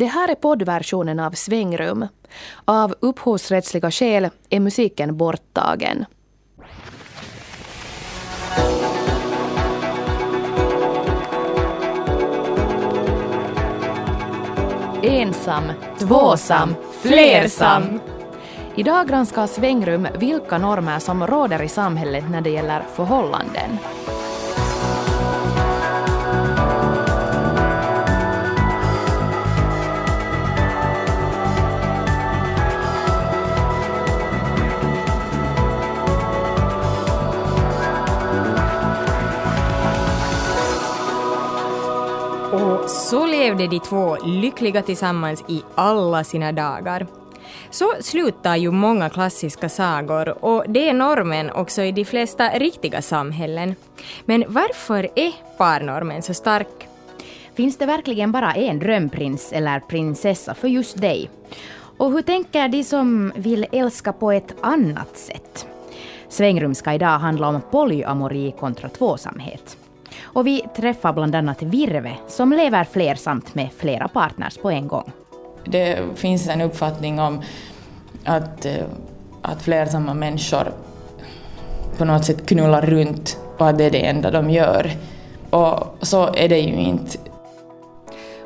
[0.00, 2.06] Det här är poddversionen av Svängrum.
[2.64, 6.04] Av upphovsrättsliga skäl är musiken borttagen.
[15.02, 15.64] Ensam,
[15.98, 18.00] tvåsam, flersam.
[18.76, 23.78] Idag granskar Svängrum vilka normer som råder i samhället när det gäller förhållanden.
[42.90, 47.06] Så levde de två lyckliga tillsammans i alla sina dagar.
[47.70, 53.02] Så slutar ju många klassiska sagor och det är normen också i de flesta riktiga
[53.02, 53.74] samhällen.
[54.24, 56.88] Men varför är parnormen så stark?
[57.54, 61.30] Finns det verkligen bara en drömprins eller prinsessa för just dig?
[61.98, 65.66] Och hur tänker de som vill älska på ett annat sätt?
[66.28, 69.79] Svängrum ska idag handla om polyamori kontra tvåsamhet.
[70.32, 75.12] Och vi träffar bland annat Virve som lever flersamt med flera partners på en gång.
[75.64, 77.42] Det finns en uppfattning om
[78.24, 78.84] att, eh,
[79.42, 80.72] att flersamma människor
[81.98, 84.90] på något sätt knullar runt och att det är det enda de gör.
[85.50, 87.18] Och så är det ju inte.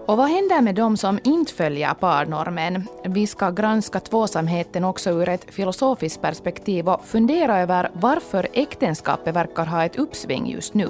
[0.07, 2.89] Och vad händer med de som inte följer parnormen?
[3.05, 9.67] Vi ska granska tvåsamheten också ur ett filosofiskt perspektiv och fundera över varför äktenskapet verkar
[9.67, 10.89] ha ett uppsving just nu.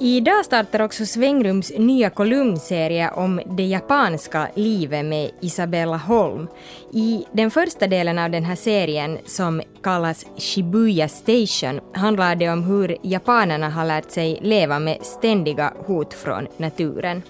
[0.00, 6.48] Idag startar också Svängrums nya kolumnserie om det japanska livet med Isabella Holm.
[6.92, 12.62] I den första delen av den här serien, som kallas Shibuya Station, handlar det om
[12.62, 17.22] hur japanerna har lärt sig leva med ständiga hot från naturen.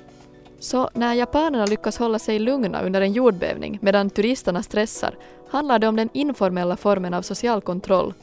[0.61, 5.15] Så när japanerna lyckas hålla sig lugna under en jordbävning medan turisterna stressar
[5.51, 8.15] handlar det om den informella formen av social kontroll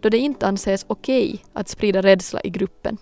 [0.00, 2.98] då det inte anses okej okay att sprida rädsla i gruppen.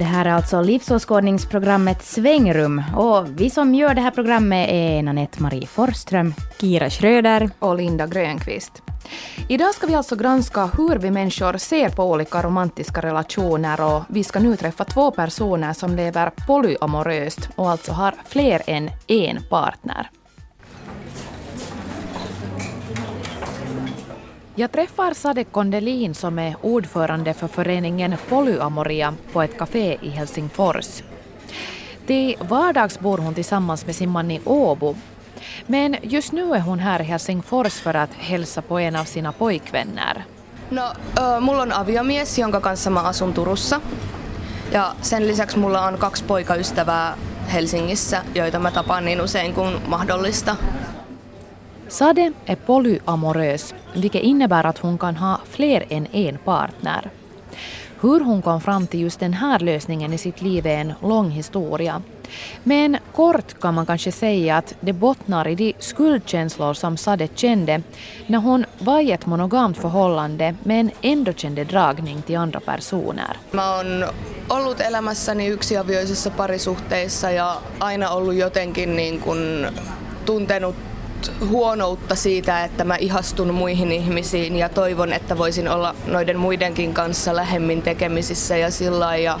[0.00, 5.42] Det här är alltså livsåskådningsprogrammet Svängrum och vi som gör det här programmet är Nanette
[5.42, 8.82] Marie Forsström, Kira Schröder och Linda Grönqvist.
[9.48, 14.24] Idag ska vi alltså granska hur vi människor ser på olika romantiska relationer och vi
[14.24, 20.10] ska nu träffa två personer som lever polyamoröst och alltså har fler än en partner.
[24.54, 31.02] Jag träffar Sade Kondelin som är ordförande för föreningen Polyamoria på ett café i Helsingfors.
[32.06, 34.94] Till vardags bor hon tillsammans med sin man i Åbo.
[35.66, 39.32] Men just nu är hon här i Helsingfors för att hälsa på en av sina
[39.32, 40.24] pojkvänner.
[40.70, 40.80] No,
[41.18, 43.80] äh, mulla on aviomies, jonka kanssa mä asun Turussa.
[44.72, 47.16] Ja sen lisäksi mulla on kaksi poikaystävää
[47.52, 50.56] Helsingissä, joita mä tapaan niin usein kuin mahdollista.
[51.90, 57.10] Sade är polyamorös, vilket innebär att hon kan ha fler än en partner.
[58.00, 61.30] Hur hon kom fram till just den här lösningen i sitt liv är en lång
[61.30, 62.02] historia.
[62.62, 67.82] Men kort kan man kanske säga att det bottnar i de skuldkänslor som Sade kände
[68.26, 73.36] när hon var i ett monogamt förhållande men ändå kände dragning till andra personer.
[73.50, 74.04] Mä oon
[74.48, 79.66] ollut elämässäni yksiavioisissa parisuhteissa ja aina ollut jotenkin niin kuin
[80.26, 80.76] tuntenut
[81.48, 87.36] huonoutta siitä, että mä ihastun muihin ihmisiin ja toivon, että voisin olla noiden muidenkin kanssa
[87.36, 89.40] lähemmin tekemisissä ja sillä ja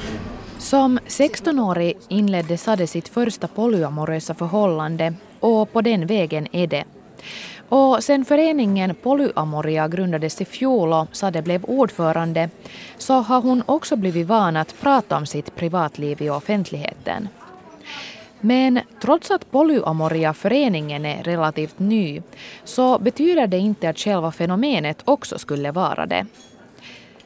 [0.58, 6.84] Som 16-årig inledde Sade sitt första polyamorösa förhållande och på den vägen är det.
[7.68, 12.50] Och sen föreningen Polyamoria grundades i fjol och Sade blev ordförande
[12.98, 17.28] så har hon också blivit van att prata om sitt privatliv i offentligheten.
[18.40, 22.22] Men trots att polyamoria-föreningen är relativt ny
[22.64, 26.26] så betyder det inte att själva fenomenet också skulle vara det.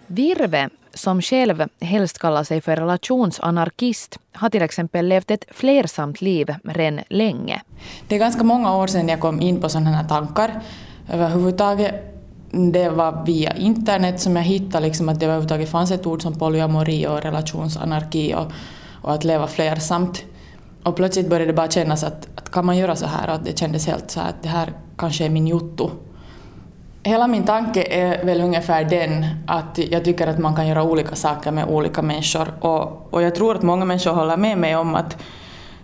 [0.06, 6.54] Virve, som själv helst kallar sig för relationsanarkist, har till exempel levt ett flersamt liv
[6.64, 7.62] redan länge.
[8.08, 10.60] Det är ganska många år sedan jag kom in på sådana här tankar
[11.12, 11.94] överhuvudtaget.
[12.50, 16.38] Det var via internet som jag hittade liksom att det överhuvudtaget fanns ett ord som
[16.38, 18.52] polyamori och relationsanarki och,
[19.02, 20.24] och att leva flersamt.
[20.84, 23.28] Och plötsligt började det bara kännas att, att kan man göra så här?
[23.28, 25.90] Att det kändes helt så här att det här kanske är min jotto.
[27.02, 31.14] Hela min tanke är väl ungefär den att jag tycker att man kan göra olika
[31.14, 34.94] saker med olika människor och, och jag tror att många människor håller med mig om
[34.94, 35.16] att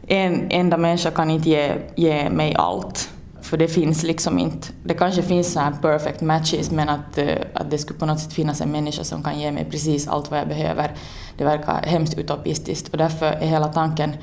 [0.06, 3.10] en enda människa kan inte ge, ge mig allt.
[3.42, 7.28] För det finns liksom inte, det kanske finns så här perfect matches men att, eh,
[7.54, 10.30] att det skulle på något sätt finnas en människa som kan ge mig precis allt
[10.30, 10.92] vad jag behöver,
[11.38, 14.16] det verkar hemskt utopistiskt och därför är hela tanken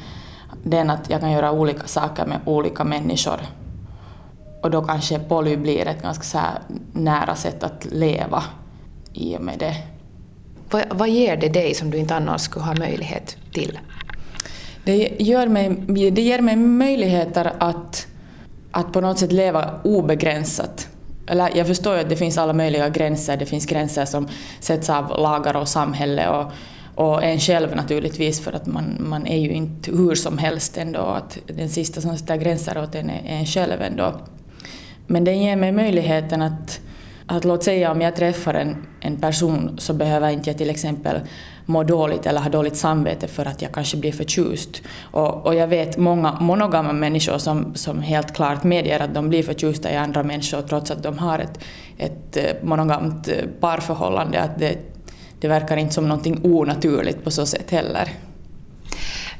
[0.69, 3.39] den att jag kan göra olika saker med olika människor.
[4.63, 6.39] Och då kanske poly blir ett ganska så
[6.91, 8.43] nära sätt att leva
[9.13, 9.75] i och med det.
[10.71, 13.79] Vad, vad ger det dig som du inte annars skulle ha möjlighet till?
[14.83, 15.69] Det, gör mig,
[16.11, 18.07] det ger mig möjligheter att,
[18.71, 20.87] att på något sätt leva obegränsat.
[21.27, 23.37] Eller jag förstår ju att det finns alla möjliga gränser.
[23.37, 24.27] Det finns gränser som
[24.59, 26.51] sätts av lagar och samhälle och,
[26.97, 30.99] och en själv naturligtvis för att man, man är ju inte hur som helst ändå.
[30.99, 34.13] Att den sista som sätter gränser åt en är en själv ändå.
[35.07, 36.79] Men det ger mig möjligheten att,
[37.25, 41.19] att låt säga om jag träffar en, en person så behöver inte jag till exempel
[41.65, 44.81] må dåligt eller ha dåligt samvete för att jag kanske blir förtjust.
[45.01, 49.43] Och, och jag vet många monogama människor som, som helt klart medger att de blir
[49.43, 51.59] förtjusta i andra människor trots att de har ett,
[51.97, 54.41] ett eh, monogamt eh, parförhållande.
[54.41, 54.96] Att det,
[55.39, 58.09] det verkar inte som någonting onaturligt på så sätt heller.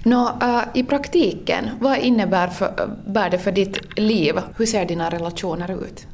[0.03, 4.35] Nå, uh, I praktiken, vad innebär för, bär det för ditt liv?
[4.57, 6.07] Hur ser dina relationer ut?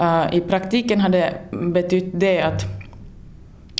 [0.00, 2.64] Uh, I praktiken har det betytt det att,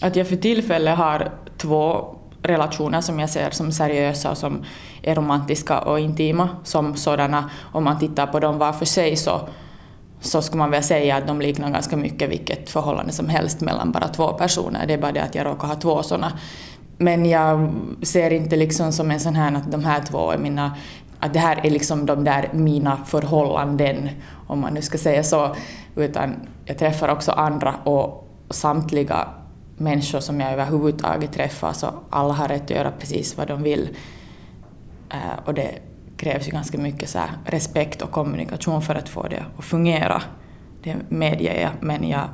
[0.02, 4.64] att jag för tillfället har två relationer som jag ser som seriösa och som
[5.02, 7.50] är romantiska och intima som sådana.
[7.72, 9.48] Om man tittar på dem var för sig så,
[10.26, 13.92] så skulle man väl säga att de liknar ganska mycket vilket förhållande som helst mellan
[13.92, 14.86] bara två personer.
[14.86, 16.32] Det är bara det att jag råkar ha två sådana.
[16.98, 20.76] Men jag ser inte liksom som en sån här att de här två är mina
[21.20, 24.08] att det här är liksom de där mina förhållanden,
[24.46, 25.56] om man nu ska säga så.
[25.96, 26.34] Utan
[26.64, 29.28] jag träffar också andra och samtliga
[29.76, 33.88] människor som jag överhuvudtaget träffar så alla har rätt att göra precis vad de vill.
[35.10, 35.70] Eh, och det
[36.16, 40.22] krävs ju ganska mycket så respekt och kommunikation för att få det att fungera.
[40.82, 42.28] Det medger jag, men jag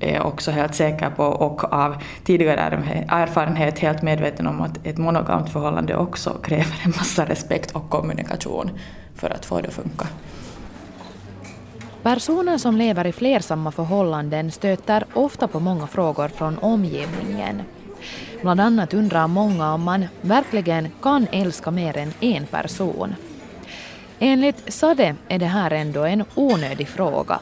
[0.00, 5.50] är också helt säker på och av tidigare erfarenhet helt medveten om att ett monogamt
[5.50, 8.70] förhållande också kräver en massa respekt och kommunikation
[9.14, 10.06] för att få det att funka.
[12.02, 17.62] Personer som lever i flersamma förhållanden stöter ofta på många frågor från omgivningen.
[18.42, 23.16] Bland annat undrar många om man verkligen kan älska mer än en person.
[24.20, 27.40] Enligt Sade är det här ändå en onödig fråga.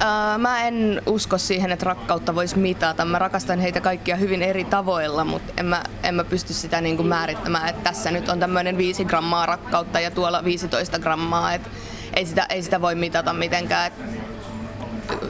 [0.00, 3.04] Uh, mä en usko siihen, että rakkautta voisi mitata.
[3.04, 6.96] Mä rakastan heitä kaikkia hyvin eri tavoilla, mutta en mä, en mä pysty sitä niin
[6.96, 11.54] kuin määrittämään, että tässä nyt on tämmöinen 5 grammaa rakkautta ja tuolla 15 grammaa.
[11.54, 11.70] Että
[12.14, 13.86] ei sitä, ei sitä voi mitata mitenkään.
[13.86, 13.94] Et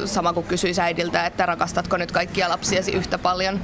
[0.04, 3.60] sama kuin kysyisi äidiltä, että rakastatko nyt kaikkia lapsiasi yhtä paljon.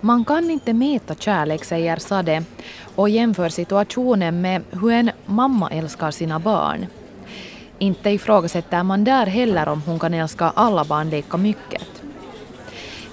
[0.00, 2.42] Man kan inte mäta kärlek, säger Sade
[2.94, 6.86] och jämför situationen med hur en mamma älskar sina barn.
[7.78, 12.02] Inte ifrågasätter man där heller om hon kan älska alla barn lika mycket.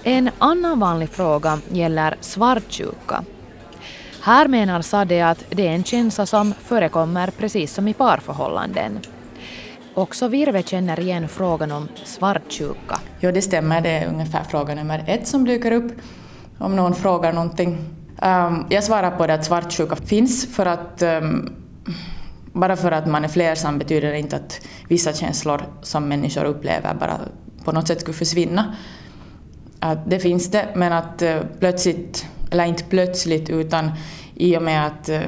[0.04, 3.24] En annan vanlig fråga gäller svartsjuka.
[4.22, 9.00] Här menar Sade att det är en känsla som förekommer precis som i parförhållanden.
[9.94, 13.00] Också Virve känner igen frågan om svartsjuka.
[13.20, 13.82] Jo, det stämmer.
[13.82, 15.92] Det är ungefär fråga nummer ett som dyker upp
[16.64, 17.78] om någon frågar någonting.
[18.22, 21.56] Um, jag svarar på det att svartsjuka finns för att um,
[22.54, 26.94] bara för att man är flersam betyder det inte att vissa känslor som människor upplever
[26.94, 27.20] bara
[27.64, 28.76] på något sätt skulle försvinna.
[29.80, 33.92] Att det finns det, men att uh, plötsligt eller inte plötsligt utan
[34.36, 35.22] i och med att uh,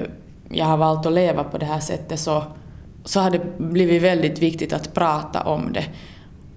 [0.49, 2.43] jag har valt att leva på det här sättet så,
[3.05, 5.85] så har det blivit väldigt viktigt att prata om det.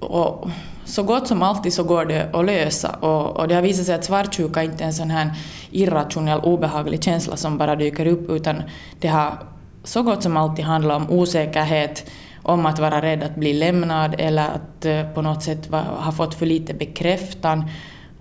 [0.06, 0.50] Och
[0.88, 3.94] så gott som alltid så går det att lösa och, och det har visat sig
[3.94, 5.32] att svartsjuka inte är en sån här
[5.70, 8.62] irrationell obehaglig känsla som bara dyker upp utan
[9.00, 9.38] det har
[9.84, 12.10] så gott som alltid handlat om osäkerhet,
[12.42, 16.34] om att vara rädd att bli lämnad eller att eh, på något sätt ha fått
[16.34, 17.64] för lite bekräftan.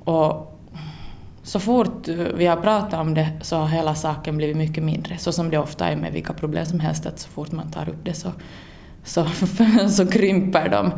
[0.04, 0.60] Och
[1.44, 5.18] så fort eh, vi har pratat om det så har hela saken blivit mycket mindre.
[5.18, 7.90] Så som det ofta är med vilka problem som helst, att så fort man tar
[7.90, 8.32] upp det så,
[9.04, 9.26] så,
[9.90, 10.92] så krymper de.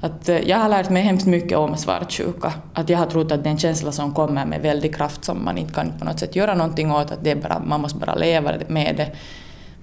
[0.00, 2.52] Att eh, jag har lärt mig hemskt mycket om svartsjuka.
[2.74, 5.44] Att jag har trott att det är en känsla som kommer med väldig kraft som
[5.44, 7.98] man inte kan på något sätt göra någonting åt, att det är bara, man måste
[7.98, 9.10] bara leva med det.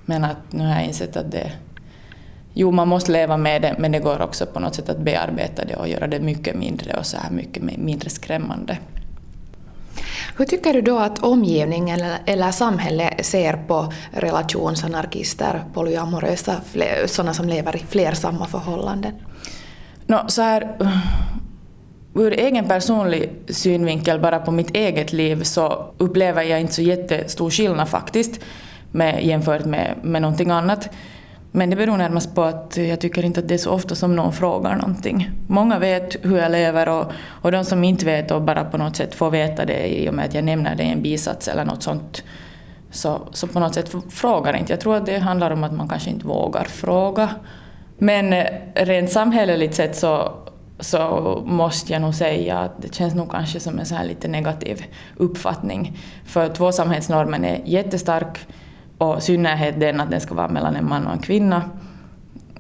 [0.06, 1.52] Men att nu har jag insett att det
[2.54, 5.66] Jo, man måste leva med det, men det går också på något sätt att bearbeta
[5.66, 8.78] det och göra det mycket mindre och så här mycket mindre skrämmande.
[10.38, 16.56] Hur tycker du då att omgivningen eller, eller samhället ser på relationsanarkister, polyamorösa,
[17.06, 19.14] sådana som lever i flersamma förhållanden?
[20.12, 20.98] No, så här, uh,
[22.14, 27.50] ur egen personlig synvinkel, bara på mitt eget liv, så upplever jag inte så jättestor
[27.50, 28.40] skillnad faktiskt
[28.92, 30.90] med, jämfört med, med någonting annat.
[31.52, 34.16] Men det beror närmast på att jag tycker inte att det är så ofta som
[34.16, 35.30] någon frågar någonting.
[35.48, 38.96] Många vet hur jag lever och, och de som inte vet och bara på något
[38.96, 41.66] sätt får veta det i och med att jag nämner det i en bisats eller
[41.66, 42.24] något sånt
[42.92, 44.74] så, så på något sätt frågar inte.
[44.74, 47.30] Jag tror att det handlar om att man kanske inte vågar fråga.
[48.04, 50.32] Men eh, rent samhälleligt sett så,
[50.80, 54.28] så måste jag nog säga att det känns nog kanske som en så här lite
[54.28, 54.86] negativ
[55.18, 55.98] uppfattning.
[56.26, 58.40] För tvåsamhetsnormen är jättestark
[58.98, 61.64] och i synnerhet den att den ska vara mellan en man och en kvinna.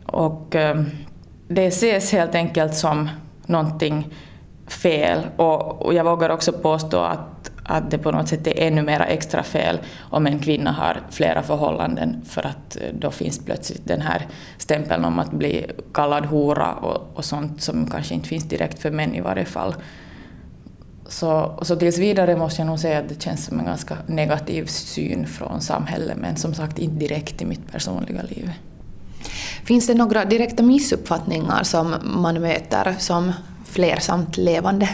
[0.05, 0.83] Och eh,
[1.47, 3.09] det ses helt enkelt som
[3.45, 4.13] någonting
[4.67, 8.81] fel och, och jag vågar också påstå att, att det på något sätt är ännu
[8.81, 13.87] mer extra fel om en kvinna har flera förhållanden för att eh, då finns plötsligt
[13.87, 14.27] den här
[14.57, 18.91] stämpeln om att bli kallad hora och, och sånt som kanske inte finns direkt för
[18.91, 19.75] män i varje fall.
[21.07, 24.65] Så, så tills vidare måste jag nog säga att det känns som en ganska negativ
[24.65, 28.51] syn från samhället men som sagt inte direkt i mitt personliga liv.
[29.63, 33.31] Finns det några direkta missuppfattningar som man möter som
[33.65, 34.89] flersamt levande?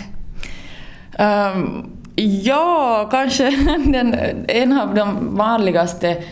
[1.20, 3.50] Um, ja, kanske
[3.86, 4.16] den,
[4.48, 6.24] en av de vanligaste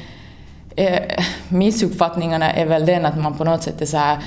[0.76, 4.18] eh, missuppfattningarna är väl den att man på något sätt är så här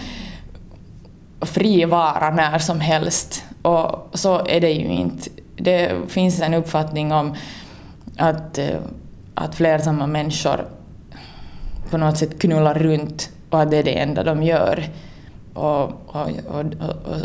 [1.41, 3.45] fri vara när som helst.
[3.63, 5.31] Och så är det ju inte.
[5.57, 7.35] Det finns en uppfattning om
[8.17, 8.77] att, eh,
[9.35, 10.67] att flersamma människor
[11.91, 14.85] på något sätt knullar runt och att det är det enda de gör.
[15.59, 16.65] Och, och, och, och,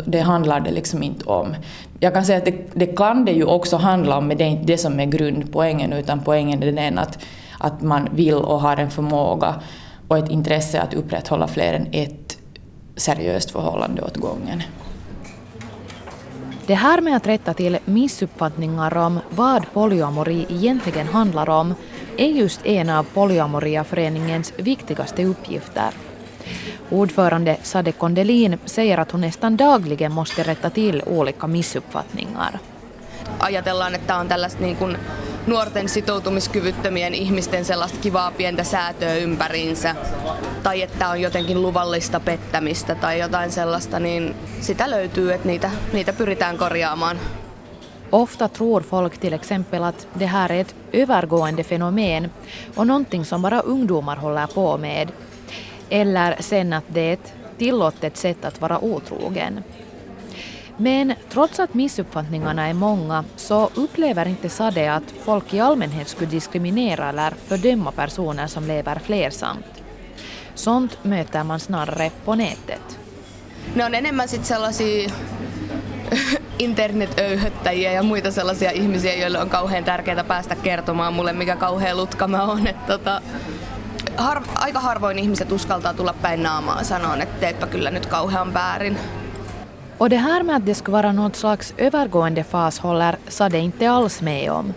[0.06, 1.54] det handlar det liksom inte om.
[2.00, 4.48] Jag kan säga att det, det kan det ju också handla om, men det är
[4.48, 7.18] inte det som är grundpoängen, utan poängen är den att,
[7.58, 9.54] att man vill och har en förmåga
[10.08, 12.38] och ett intresse att upprätthålla fler än ett
[12.96, 14.62] seriöst förhållande åt gången.
[16.66, 21.74] Det här med att rätta till missuppfattningar om vad polyamori egentligen handlar om
[22.16, 25.90] är just en av Polyamoriaföreningens viktigaste uppgifter.
[26.90, 32.58] Ordförande Sade Kondelin säger att hon nästan dagligen måste rätta till olika missuppfattningar.
[33.38, 34.98] Ajatellaan, että on tällaista niin kuin
[35.46, 39.94] nuorten sitoutumiskyvyttömien ihmisten sellaista kivaa pientä säätöä ympäriinsä,
[40.62, 46.12] tai että on jotenkin luvallista pettämistä tai jotain sellaista, niin sitä löytyy, että niitä, niitä
[46.12, 47.18] pyritään korjaamaan.
[48.12, 52.30] Ofta tror folk till exempel att det här är ett övergående fenomen
[52.76, 55.12] och någonting som bara ungdomar håller på med.
[55.94, 59.62] Eller sen att det är ett tillåtet sätt att vara otrogen.
[60.76, 66.30] Men trots att missuppfattningarna är många så upplever inte Sade att folk i allmänhet skulle
[66.30, 69.82] diskriminera eller fördöma personer som lever flersamt.
[70.54, 72.98] Sånt möter man snarare på nätet.
[73.74, 75.10] Ne on enemmän sit sellaisia
[76.58, 82.28] internetöyhöttäjiä ja muita sellaisia ihmisiä, joille on kauhean tärkeää päästä kertomaan mulle, mikä kauhean lutka
[82.28, 82.66] mä oon.
[82.66, 83.22] Et tota,
[84.16, 88.98] har, aika harvoin ihmiset uskaltaa tulla päin naamaa sanoa, että teetpä kyllä nyt kauhean väärin.
[89.98, 93.90] Och det här med att det skulle vara något slags övergående fas håller Sade inte
[93.90, 94.74] alls med om.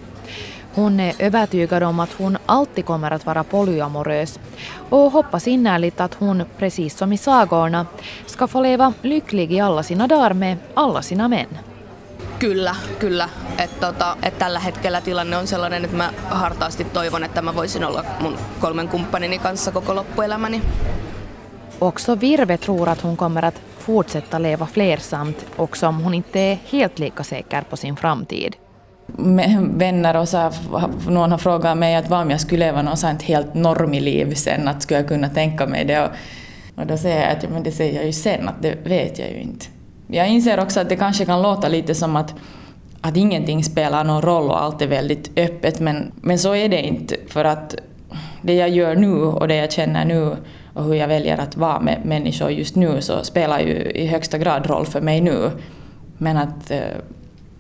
[0.76, 4.40] Hon är övertygad om att hon alltid kommer att vara polyamorös
[4.90, 7.86] och hoppas innerligt att hon, precis som i sagorna,
[8.26, 11.58] ska få leva lycklig i alla sina dagar med alla sina män.
[12.40, 13.30] Kyllä, kyllä.
[13.58, 17.84] Et tota, et tällä hetkellä tilanne on sellainen, että mä hartaasti toivon, että mä voisin
[17.84, 20.62] olla mun kolmen kumppanini kanssa koko loppuelämäni.
[21.82, 26.58] Också Virve tror att hon kommer att fortsätta leva flersamt också om hon inte är
[26.72, 28.56] helt lika säker på sin framtid.
[29.18, 30.52] Med vänner och så här,
[31.10, 34.68] någon har frågat mig att vad om jag skulle leva något sånt helt normiliv sen,
[34.68, 36.02] att skulle jag kunna tänka mig det?
[36.02, 36.12] Och,
[36.76, 39.20] och då säger jag att ja, men det säger jag ju sen, att det vet
[39.20, 39.66] jag ju inte.
[40.08, 42.36] Jag inser också att det kanske kan låta lite som att,
[43.02, 46.82] att ingenting spelar någon roll och allt är väldigt öppet, men, men så är det
[46.82, 47.16] inte.
[47.28, 47.76] För att
[48.42, 50.36] det jag gör nu och det jag känner nu
[50.74, 54.38] och hur jag väljer att vara med människor just nu så spelar ju i högsta
[54.38, 55.52] grad roll för mig nu.
[56.18, 56.80] Men att eh,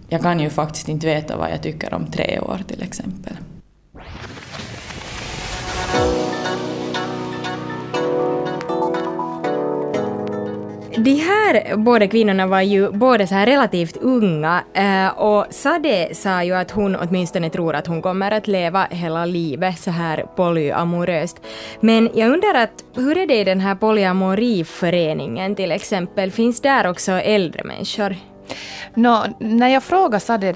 [0.09, 3.33] jag kan ju faktiskt inte veta vad jag tycker om tre år till exempel.
[10.99, 16.43] De här båda kvinnorna var ju båda så här relativt unga eh, och Sade sa
[16.43, 21.41] ju att hon åtminstone tror att hon kommer att leva hela livet så här polyamoröst.
[21.79, 26.31] Men jag undrar att hur är det i den här polyamoriföreningen till exempel?
[26.31, 28.15] Finns där också äldre människor?
[28.93, 30.55] Nå, när jag frågade Sade eh,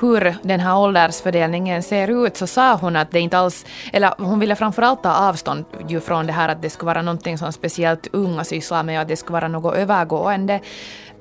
[0.00, 4.38] hur den här åldersfördelningen ser ut så sa hon att det inte alls, eller hon
[4.38, 8.06] ville framförallt ta avstånd ju från det här att det skulle vara någonting som speciellt
[8.12, 10.60] unga sysslar med och att det skulle vara något övergående.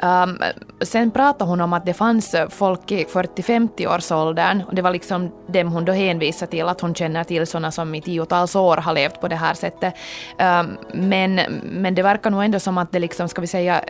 [0.04, 0.40] Um,
[0.82, 5.72] sen pratade hon om att det fanns folk i 40-50-årsåldern och det var liksom dem
[5.72, 9.22] hon då hänvisade till, att hon känner till sådana som i tiotals år har levt
[9.22, 9.94] på det här sättet.
[10.40, 13.82] Um, men, men det verkar nog ändå som att det liksom, ska vi säga,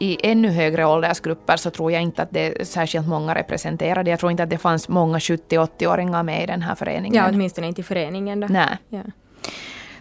[0.00, 4.10] i ännu högre åldersgrupper så tror jag inte att det är särskilt många representerade.
[4.10, 7.14] Jag tror inte att det fanns många 70-80-åringar med i den här föreningen.
[7.14, 8.46] Ja, åtminstone inte i föreningen då.
[8.50, 8.78] Nej.
[8.88, 9.02] Ja.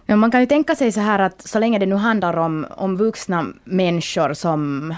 [0.10, 2.68] Men man kan ju tänka sig så här att så länge det nu handlar om,
[2.78, 4.94] om vuxna människor som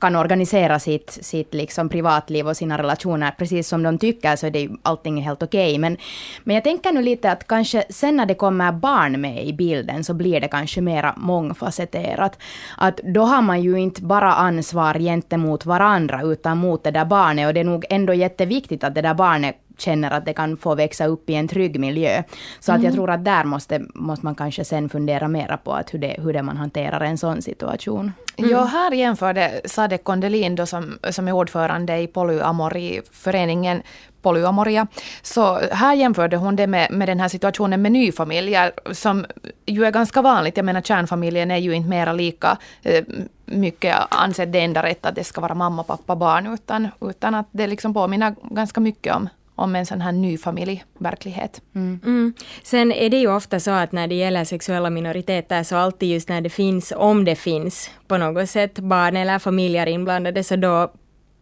[0.00, 4.50] kan organisera sitt, sitt liksom privatliv och sina relationer precis som de tycker så är
[4.50, 5.70] det ju allting helt okej.
[5.70, 5.78] Okay.
[5.78, 5.96] Men,
[6.44, 10.04] men jag tänker nu lite att kanske sen när det kommer barn med i bilden
[10.04, 12.38] så blir det kanske mera mångfacetterat.
[12.76, 17.46] Att då har man ju inte bara ansvar gentemot varandra utan mot det där barnet
[17.46, 20.74] och det är nog ändå jätteviktigt att det där barnet känner att det kan få
[20.74, 22.22] växa upp i en trygg miljö.
[22.60, 22.78] Så mm.
[22.78, 22.96] att jag mm.
[22.96, 26.32] tror att där måste, måste man kanske sen fundera mera på att hur, det, hur
[26.32, 28.12] det man hanterar en sån situation.
[28.36, 28.50] Mm.
[28.50, 33.82] Ja, här jämförde Sadek Kondelin då som, som är ordförande i polyamoriföreningen
[34.26, 34.86] Polyamoria.
[35.22, 39.26] Så här jämförde hon det med, med den här situationen med nyfamiljer som
[39.66, 40.56] ju är ganska vanligt.
[40.56, 43.04] Jag menar kärnfamiljen är ju inte mera lika eh,
[43.44, 47.46] mycket ansedd det enda rätt att det ska vara mamma, pappa, barn utan, utan att
[47.50, 51.62] det liksom påminner ganska mycket om om en sån här ny familjverklighet.
[51.74, 52.00] Mm.
[52.04, 52.34] Mm.
[52.62, 56.28] Sen är det ju ofta så att när det gäller sexuella minoriteter så alltid just
[56.28, 60.92] när det finns, om det finns på något sätt barn eller familjer inblandade så då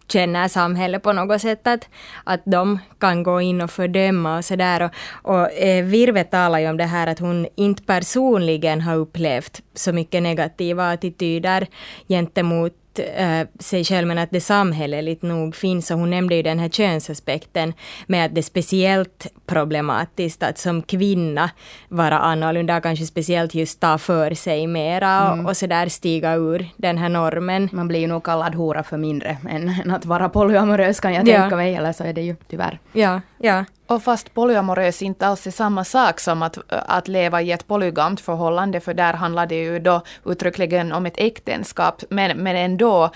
[0.08, 1.88] känner samhället på något sätt att,
[2.24, 4.82] att de kan gå in och fördöma och sådär.
[4.82, 4.90] Och,
[5.34, 9.92] och eh, Virve talar ju om det här att hon inte personligen har upplevt så
[9.92, 11.66] mycket negativa attityder
[12.08, 15.90] gentemot äh, sig själv men att det samhälleligt nog finns.
[15.90, 17.72] Och hon nämnde ju den här könsaspekten
[18.06, 21.50] med att det är speciellt problematiskt att som kvinna
[21.88, 25.44] vara annorlunda, kanske speciellt just ta för sig mera mm.
[25.44, 27.68] och, och sådär stiga ur den här normen.
[27.72, 31.28] Man blir ju nog kallad hora för mindre än, än att vara polyamorös kan jag
[31.28, 31.40] ja.
[31.40, 32.78] tänka mig, eller så är det ju tyvärr.
[32.92, 33.64] Ja, ja.
[33.86, 38.20] Och fast polyamorös inte alls är samma sak som att, att leva i ett polygamt
[38.20, 43.10] förhållande, för där handlar det ju då uttryckligen om ett äktenskap, men, men ändå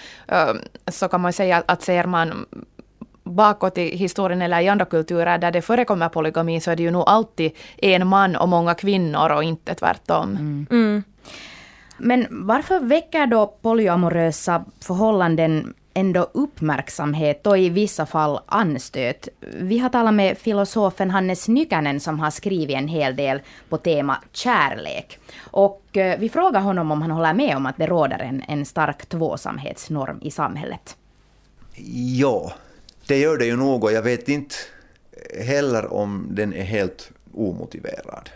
[0.90, 2.46] så kan man säga att ser man
[3.25, 6.90] bakåt i historien eller i andra kulturer där det förekommer polygami så är det ju
[6.90, 10.30] nog alltid en man och många kvinnor och inte tvärtom.
[10.30, 10.66] Mm.
[10.70, 11.02] Mm.
[11.98, 19.29] Men varför väcker då polyamorösa förhållanden ändå uppmärksamhet och i vissa fall anstöt.
[19.40, 24.22] Vi har talat med filosofen Hannes Nykänen som har skrivit en hel del på tema
[24.33, 25.18] kärlek.
[25.38, 28.64] Och eh, vi frågar honom om han håller med om att det råder en, en
[28.64, 30.96] stark tvåsamhetsnorm i samhället.
[32.18, 32.53] Ja,
[33.07, 34.55] det gör det ju nog och jag vet inte
[35.40, 38.31] heller om den är helt omotiverad.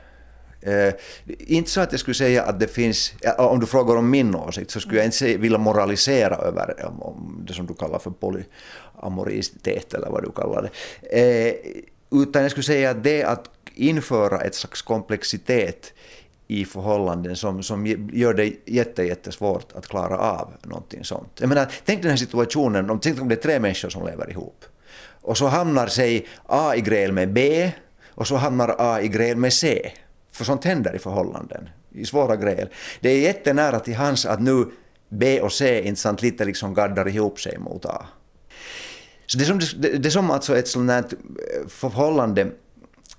[0.62, 0.94] Eh,
[1.38, 4.35] inte så att jag skulle säga att det finns, eh, om du frågar om min
[4.35, 8.11] åsikt, så skulle jag inte vilja moralisera över om, om det som du kallar för
[8.11, 10.70] polyamoritet eller vad du kallar det.
[11.20, 11.55] Eh,
[12.22, 15.92] utan jag skulle säga att det att införa ett slags komplexitet
[16.46, 21.31] i förhållanden som, som gör det jätte, jättesvårt att klara av någonting sånt.
[21.38, 24.31] Jag menar, tänk den här situationen, om, tänk om det är tre människor som lever
[24.31, 24.64] ihop.
[25.22, 27.70] Och så hamnar sig A i gräl med B
[28.09, 29.92] och så hamnar A i gräl med C.
[30.33, 32.68] För sånt händer i förhållanden, i svåra grejer.
[33.01, 34.66] Det är jättenära till hans att nu
[35.09, 38.07] B och C inte sant lite liksom gaddar ihop sig mot A.
[39.27, 41.14] Så det är som, det, det är som alltså ett sånt
[41.68, 42.51] förhållande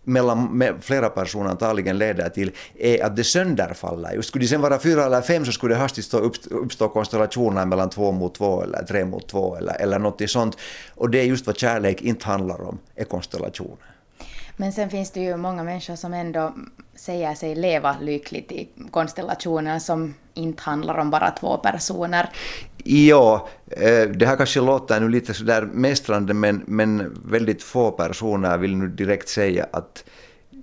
[0.03, 4.13] mellan med flera personer antagligen leder till är att det sönderfaller.
[4.13, 7.65] Just skulle det sen vara fyra eller fem så skulle det hastigt uppstå, uppstå konstellationer
[7.65, 10.57] mellan två mot två eller tre mot två eller, eller något sånt.
[10.95, 13.92] Och det är just vad kärlek inte handlar om, är konstellationer.
[14.57, 16.53] Men sen finns det ju många människor som ändå
[16.95, 22.29] säger sig leva lyckligt i konstellationer som inte handlar om bara två personer.
[22.83, 28.57] Ja, eh, det här kanske låter nu lite sådär mästrande men, men väldigt få personer
[28.57, 30.03] vill nu direkt säga att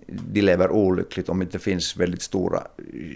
[0.07, 2.63] de lever olyckligt om det inte finns väldigt stora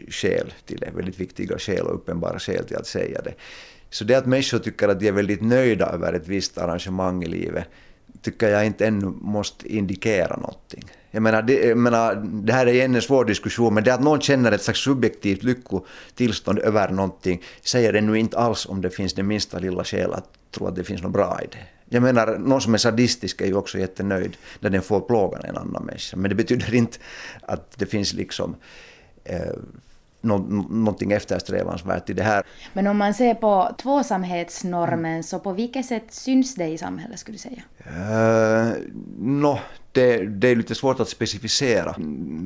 [0.09, 3.35] skäl till det, väldigt viktiga skäl och uppenbara skäl till att säga det.
[3.91, 7.27] Så det att människor tycker att de är väldigt nöjda över ett visst arrangemang i
[7.27, 7.65] livet
[8.25, 10.85] tycker jag inte ännu måste indikera någonting.
[11.11, 14.21] Jag menar, det, jag menar, det här är en svår diskussion, men det att någon
[14.21, 19.23] känner ett slags subjektivt lyckotillstånd över någonting säger ännu inte alls om det finns det
[19.23, 21.59] minsta lilla skäl att tro att det finns något bra i det.
[21.89, 25.57] Jag menar, någon som är sadistisk är ju också jättenöjd när den får plåga en
[25.57, 26.99] annan människa, men det betyder inte
[27.43, 28.57] att det finns liksom
[29.25, 29.39] eh,
[30.25, 32.43] någonting eftersträvansvärt i det här.
[32.73, 37.35] Men om man ser på tvåsamhetsnormen, så på vilket sätt syns det i samhället skulle
[37.35, 37.63] du säga?
[37.87, 38.73] Uh,
[39.19, 39.59] no,
[39.93, 41.95] det, det, är lite svårt att specificera.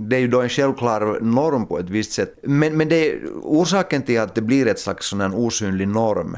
[0.08, 2.38] Det är ju då en självklar norm på ett visst sätt.
[2.42, 6.36] Men, men det, orsaken till att det blir ett slags sån osynlig norm,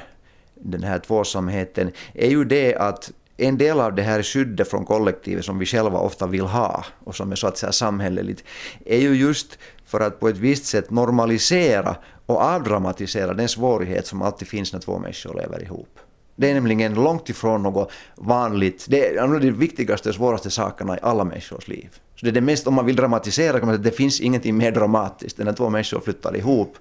[0.55, 5.45] den här tvåsamheten, är ju det att en del av det här skyddet från kollektivet
[5.45, 8.45] som vi själva ofta vill ha och som är så att säga samhälleligt,
[8.87, 14.23] är ju just för att på ett visst sätt normalisera och avdramatisera den svårighet som
[14.23, 15.99] alltid finns när två människor lever ihop.
[16.37, 18.87] Det är nämligen långt ifrån något vanligt.
[18.89, 21.89] Det är en av de viktigaste och svåraste sakerna i alla människors liv.
[22.17, 24.21] Så det är det mest, om man vill dramatisera, kan man säga att det finns
[24.21, 26.77] ingenting mer dramatiskt än när två människor flyttar ihop.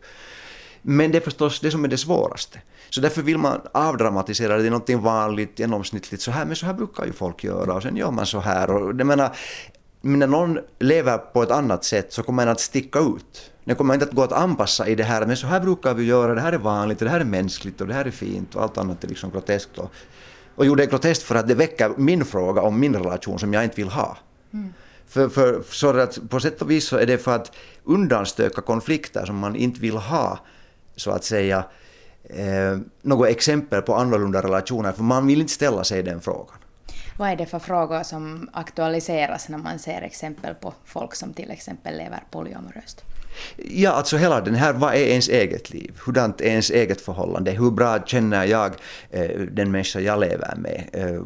[0.90, 2.62] Men det är förstås det som är det svåraste.
[2.90, 6.74] Så därför vill man avdramatisera det, är någonting vanligt, genomsnittligt, så här, men så här
[6.74, 8.72] brukar ju folk göra och sen gör man så här.
[8.72, 9.36] Och det menar,
[10.02, 13.52] när någon lever på ett annat sätt så kommer man att sticka ut.
[13.64, 16.04] Det kommer inte att gå att anpassa i det här, men så här brukar vi
[16.04, 18.64] göra, det här är vanligt, det här är mänskligt och det här är fint och
[18.64, 19.78] allt annat är liksom groteskt.
[19.78, 19.92] Och,
[20.56, 23.54] och jo, det är groteskt för att det väcker min fråga om min relation som
[23.54, 24.18] jag inte vill ha.
[24.54, 24.74] Mm.
[25.08, 27.52] För, för, så att på sätt och vis så är det för att
[27.84, 30.40] undanstöka konflikter som man inte vill ha,
[31.00, 31.64] så att säga,
[32.24, 36.58] eh, något exempel på annorlunda relationer, för man vill inte ställa sig den frågan.
[37.18, 41.52] Vad är det för frågor som aktualiseras när man ser exempel på folk som till
[41.52, 43.04] exempel lever polyamoröst?
[43.58, 46.00] Ja, alltså hela den här, vad är ens eget liv?
[46.06, 47.52] Hurdant är ens eget förhållande?
[47.52, 48.76] Hur bra känner jag
[49.10, 50.90] eh, den människa jag lever med?
[50.94, 51.24] Eh,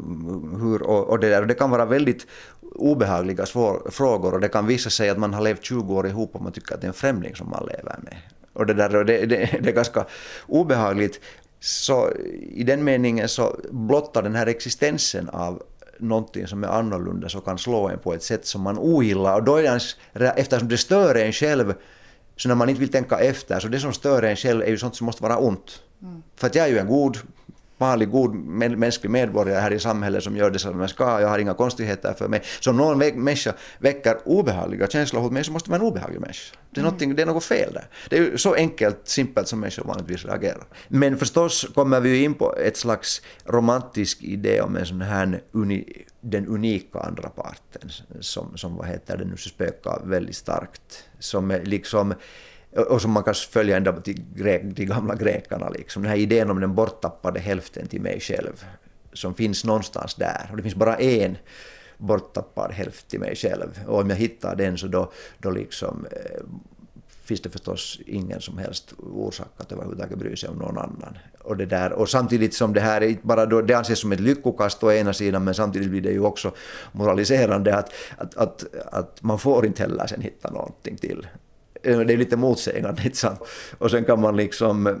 [0.60, 2.26] hur, och, och, det där, och det kan vara väldigt
[2.74, 6.34] obehagliga svår, frågor och det kan visa sig att man har levt 20 år ihop
[6.34, 8.16] och man tycker att det är en främling som man lever med.
[8.54, 10.06] Och det, där, och det, det, det är ganska
[10.46, 11.20] obehagligt.
[11.60, 12.12] Så
[12.50, 15.62] i den meningen så blottar den här existensen av
[15.98, 19.34] någonting som är annorlunda så kan slå en på ett sätt som man ogillar.
[19.34, 19.96] Och då är det ens,
[20.36, 21.74] eftersom det stör en själv,
[22.36, 24.78] så när man inte vill tänka efter, så det som stör en själv är ju
[24.78, 25.82] sånt som måste vara ont.
[26.02, 26.22] Mm.
[26.36, 27.18] För att jag är ju en god
[27.78, 31.38] vanlig god mänsklig medborgare här i samhället som gör det som jag ska, jag har
[31.38, 32.42] inga konstigheter för mig.
[32.60, 36.20] Så om någon människa väcker obehagliga känslor hos mig så måste man vara en obehaglig
[36.20, 36.56] människa.
[36.70, 37.16] Det är, mm.
[37.16, 37.88] det är något fel där.
[38.10, 40.66] Det är ju så enkelt, simpelt som människor vanligtvis reagerar.
[40.88, 45.42] Men förstås kommer vi ju in på ett slags romantisk idé om en sån här
[45.52, 51.04] uni, den unika andra parten som, som vad heter det nu, spökar väldigt starkt.
[51.18, 52.14] Som liksom
[52.76, 54.22] och som man kan följa ända till
[54.74, 55.68] de gamla grekerna.
[55.68, 56.02] Liksom.
[56.02, 58.64] Den här idén om den borttappade hälften till mig själv,
[59.12, 60.48] som finns någonstans där.
[60.50, 61.36] Och det finns bara en
[61.98, 63.80] borttappad hälft till mig själv.
[63.86, 66.42] Och om jag hittar den så då, då liksom, eh,
[67.24, 71.18] finns det förstås ingen som helst orsak att överhuvudtaget bry sig om någon annan.
[71.40, 74.20] Och, det där, och samtidigt som det här är bara då, det anses som ett
[74.20, 76.54] lyckokast å ena sidan men samtidigt blir det ju också
[76.92, 81.26] moraliserande att, att, att, att man får inte heller sen hitta någonting till.
[81.84, 83.40] Eh, det är lite motsägande, inte sant?
[83.78, 84.94] Och sen kan man liksom eh,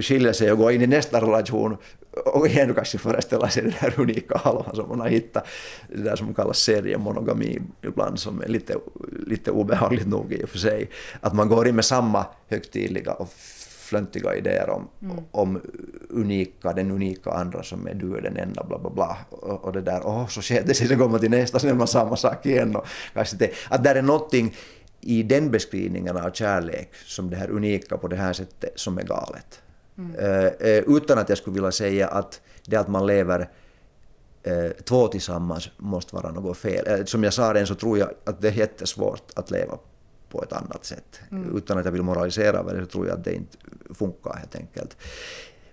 [0.00, 1.76] skilja sig och gå in i nästa relation
[2.24, 5.46] och igen kanske föreställa sig den här unika halvan som man har hittat,
[5.88, 8.74] det där som kallas seriemonogami ibland, som är lite,
[9.26, 10.90] lite obehagligt nog i och för sig.
[11.20, 13.28] Att man går in med samma högtidliga och
[13.88, 15.24] flöntiga idéer om, mm.
[15.30, 15.60] om
[16.10, 19.16] unika, den unika andra som är du är den enda, bla bla bla.
[19.30, 21.70] Och, och det där, åh oh, så sker det, sen går man till nästa, sen
[21.70, 22.76] är man samma sak igen.
[22.76, 24.54] Och kanske det, att där är någonting
[25.00, 29.02] i den beskrivningen av kärlek som det här unika på det här sättet som är
[29.02, 29.62] galet.
[29.98, 30.14] Mm.
[30.16, 33.40] Uh, utan att jag skulle vilja säga att det att man lever
[34.48, 36.98] uh, två tillsammans måste vara något fel.
[36.98, 39.78] Uh, som jag sa redan så tror jag att det är jättesvårt att leva
[40.28, 41.20] på ett annat sätt.
[41.30, 41.56] Mm.
[41.56, 43.56] Utan att jag vill moralisera över det så tror jag att det inte
[43.94, 44.96] funkar helt enkelt.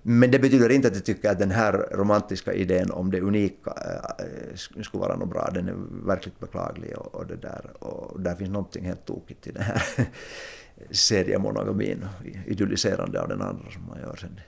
[0.08, 3.74] Men det betyder inte att jag tycker att den här romantiska idén om det unika
[4.20, 5.50] eh, skulle vara något bra.
[5.54, 7.84] Den är verkligt beklaglig och, och det där.
[7.84, 9.84] Och där finns någonting helt tokigt i den här
[10.92, 12.08] seriemonogamin,
[12.46, 14.40] idylliserande av den andra som man gör sen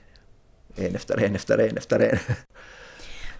[0.76, 2.18] en efter en efter en efter en.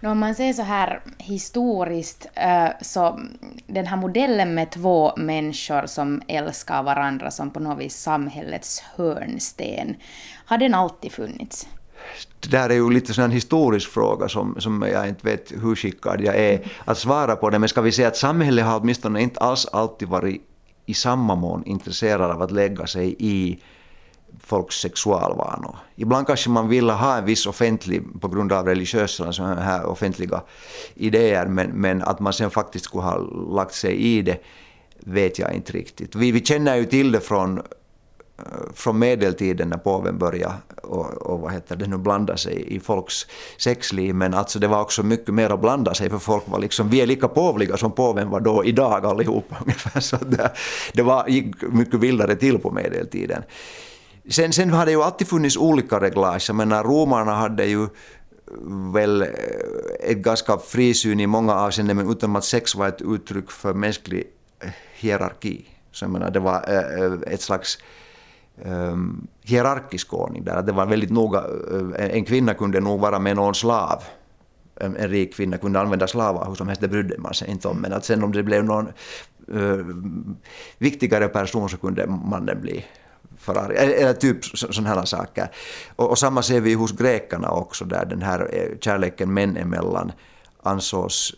[0.11, 3.19] Om man ser så här historiskt, eh, så
[3.67, 9.95] den här modellen med två människor som älskar varandra som på något vis samhällets hörnsten,
[10.45, 11.67] har den alltid funnits?
[12.39, 16.21] Det där är ju lite en historisk fråga som, som jag inte vet hur skickad
[16.21, 17.59] jag är att svara på det.
[17.59, 20.41] Men ska vi säga att samhället har åtminstone inte alls alltid varit
[20.85, 23.59] i samma mån intresserad av att lägga sig i
[24.43, 25.75] folks sexualvanor.
[25.95, 30.41] Ibland kanske man vill ha en viss offentlig, på grund av religiösa så här offentliga
[30.93, 33.17] idéer, men, men att man sen faktiskt skulle ha
[33.55, 34.37] lagt sig i det
[34.99, 36.15] vet jag inte riktigt.
[36.15, 37.61] Vi, vi känner ju till det från
[38.73, 43.27] från medeltiden när påven började och, och vad heter det nu blanda sig i folks
[43.57, 46.89] sexliv men alltså det var också mycket mer att blanda sig för folk var liksom,
[46.89, 50.51] vi är lika påvliga som påven var då idag allihopa ungefär så det,
[50.93, 53.43] det var, gick mycket vildare till på medeltiden.
[54.29, 56.49] Sen, sen har det ju alltid funnits olika reglage.
[56.49, 57.87] Jag menar, romarna hade ju
[58.93, 59.27] väl eh,
[59.99, 64.23] ett ganska frisyn i många avseenden, men utom att sex var ett uttryck för mänsklig
[64.93, 65.65] hierarki.
[65.91, 67.77] Så jag menar, det var eh, eh, ett slags
[68.65, 70.61] um, hierarkisk ordning där.
[70.61, 71.43] Det var väldigt noga,
[71.97, 74.03] eh, en kvinna kunde nog vara med någon slav.
[74.75, 77.67] En, en rik kvinna kunde använda slavar hur som helst, det brydde man sig inte
[77.67, 77.77] om.
[77.77, 78.87] Men att sen om det blev någon
[79.53, 79.85] uh,
[80.77, 82.85] viktigare person så kunde mannen bli
[83.37, 85.51] Ferrari, eh, Eller typ sådana här saker.
[85.95, 90.11] Och, och, samma ser vi hos grekerna också, där den här kärleken män emellan
[90.63, 91.33] ansågs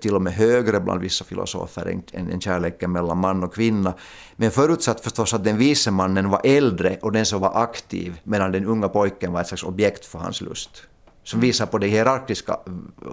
[0.00, 3.94] till och med högre bland vissa filosofer än, än kärleken mellan man och kvinna.
[4.36, 8.52] Men förutsatt förstås att den vise mannen var äldre och den som var aktiv medan
[8.52, 10.82] den unga pojken var ett slags objekt för hans lust.
[11.24, 12.58] Som visar på det hierarkiska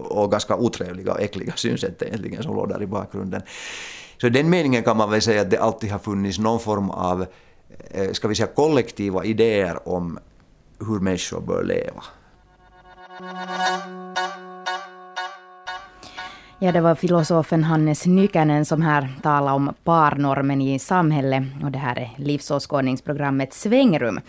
[0.10, 3.42] och ganska otrevliga och äckliga synsättet egentligen som låg där i bakgrunden.
[4.22, 6.90] Så i den meningen kan man väl säga att det alltid har funnits någon form
[6.90, 7.26] av
[7.90, 10.20] eh, ska vi säga, kollektiva idéer om
[10.80, 12.04] hur människor bör leva.
[16.64, 21.44] Ja, det var filosofen Hannes Nykänen som här talade om parnormen i samhället.
[21.64, 24.20] Och det här är livsåskådningsprogrammet Svängrum.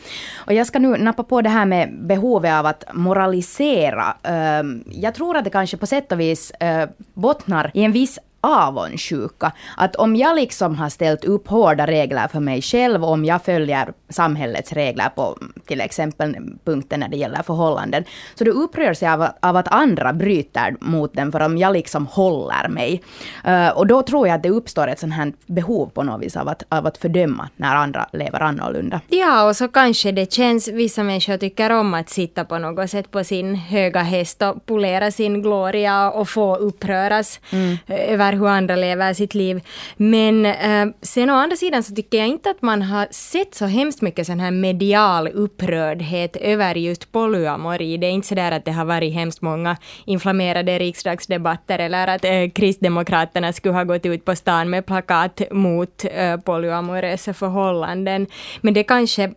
[0.47, 4.17] Och jag ska nu nappa på det här med behovet av att moralisera.
[4.23, 8.19] Ehm, jag tror att det kanske på sätt och vis eh, bottnar i en viss
[8.43, 9.53] avundsjuka.
[9.77, 13.93] Att om jag liksom har ställt upp hårda regler för mig själv, om jag följer
[14.09, 19.29] samhällets regler på till exempel punkten när det gäller förhållanden, så då upprörs jag av,
[19.41, 23.03] av att andra bryter mot den, för om jag liksom håller mig.
[23.49, 26.37] Uh, och då tror jag att det uppstår ett sånt här behov på något vis
[26.37, 29.01] av att, av att fördöma när andra lever annorlunda.
[29.09, 33.11] Ja, och så kanske det känns, vissa människor tycker om att sitta på något sätt
[33.11, 37.79] på sin höga häst och polera sin gloria och få uppröras mm.
[37.87, 39.61] över hur andra lever sitt liv.
[39.97, 43.67] Men eh, sen å andra sidan så tycker jag inte att man har sett så
[43.67, 47.97] hemskt mycket sån här medial upprördhet över just polyamori.
[47.97, 52.25] Det är inte så där att det har varit hemskt många inflammerade riksdagsdebatter eller att
[52.25, 58.27] eh, Kristdemokraterna skulle ha gått ut på stan med plakat mot eh, polyamorösa förhållanden.
[58.61, 59.33] Men det kanske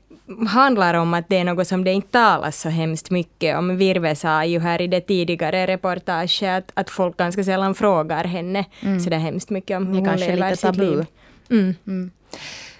[0.47, 3.77] handlar om att det är något som det inte talas så hemskt mycket om.
[3.77, 8.65] Virve sa ju här i det tidigare reportaget att, att folk ganska sällan frågar henne
[8.81, 8.99] mm.
[8.99, 11.05] så där hemskt mycket om hur hon lever sitt liv.
[11.49, 11.75] Mm.
[11.87, 12.11] Mm.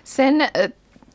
[0.03, 0.47] Sen eh,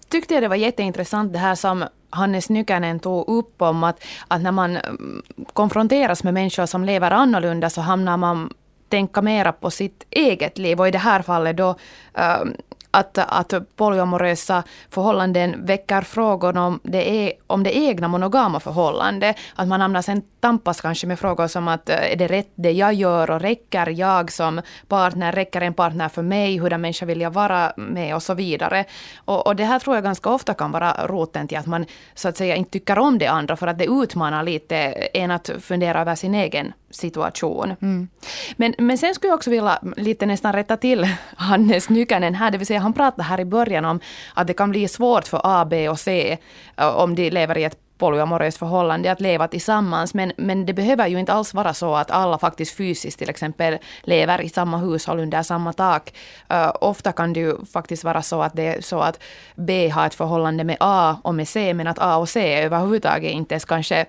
[0.08, 4.42] tyckte jag det var jätteintressant det här som Hannes Nykänen tog upp om att, att
[4.42, 8.52] när man mm, konfronteras med människor som lever annorlunda så hamnar man
[8.88, 11.76] tänka mera på sitt eget liv och i det här fallet då
[12.14, 12.54] um,
[12.90, 19.36] att, att polyamorösa förhållanden väcker frågor om det, är, om det egna monogama förhållandet.
[19.54, 22.72] Att man hamnar sen tampas kanske med frågor som att eh, är det rätt det
[22.72, 27.20] jag gör och räcker jag som partner, räcker en partner för mig, hurdan människa vill
[27.20, 28.84] jag vara med och så vidare.
[29.16, 32.28] Och, och det här tror jag ganska ofta kan vara roten till att man så
[32.28, 34.76] att säga inte tycker om det andra för att det utmanar lite
[35.14, 37.74] en att fundera över sin egen situation.
[37.82, 38.08] Mm.
[38.56, 42.58] Men, men sen skulle jag också vilja lite nästan rätta till Hannes Nykänen här, det
[42.58, 44.00] vill säga han pratade här i början om
[44.34, 46.38] att det kan bli svårt för A, B och C
[46.76, 50.14] om de lever i ett polyamoröst förhållande att leva tillsammans.
[50.14, 53.78] Men, men det behöver ju inte alls vara så att alla faktiskt fysiskt till exempel
[54.02, 56.14] lever i samma hushåll under samma tak.
[56.52, 59.22] Uh, ofta kan det ju faktiskt vara så att det är så att
[59.54, 63.32] B har ett förhållande med A och med C men att A och C överhuvudtaget
[63.32, 64.06] inte ens kanske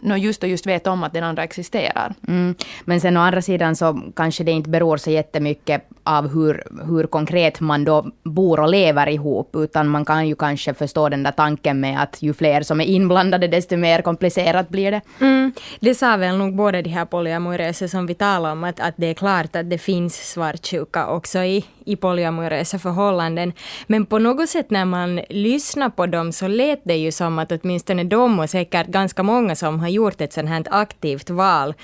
[0.00, 2.14] no just och just vet om att den andra existerar.
[2.28, 2.54] Mm.
[2.84, 7.06] Men sen å andra sidan så kanske det inte beror så jättemycket av hur, hur
[7.06, 11.32] konkret man då bor och lever ihop, utan man kan ju kanske förstå den där
[11.32, 15.00] tanken med att ju fler som är inblandade, desto mer komplicerat blir det.
[15.20, 15.52] Mm.
[15.80, 19.06] Det sa väl nog båda de här polyamorösa som vi talade om, att, att det
[19.06, 23.52] är klart att det finns svartsjuka också i, i polyamorösa förhållanden.
[23.86, 27.52] Men på något sätt när man lyssnar på dem så lät det ju som att
[27.52, 31.74] åtminstone de och säkert ganska många som har gjort ett sådant här aktivt val,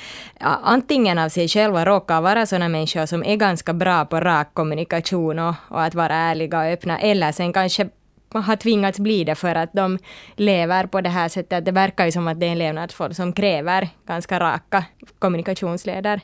[0.62, 5.38] antingen av sig själva råkar vara sådana människor som är ganska bra på rak kommunikation
[5.38, 7.88] och, och att vara ärliga och öppna, eller sen kanske
[8.34, 9.98] har tvingats bli det för att de
[10.36, 11.64] lever på det här sättet.
[11.64, 14.84] Det verkar ju som att det är en levnadsform som kräver ganska raka
[15.18, 16.20] kommunikationsleder.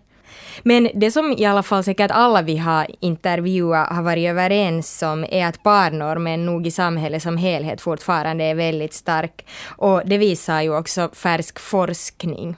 [0.63, 5.25] Men det som i alla fall säkert alla vi har intervjuat har varit överens om
[5.31, 9.47] är att parnormen nog i samhället som helhet fortfarande är väldigt stark.
[9.67, 12.57] Och det visar ju också färsk forskning.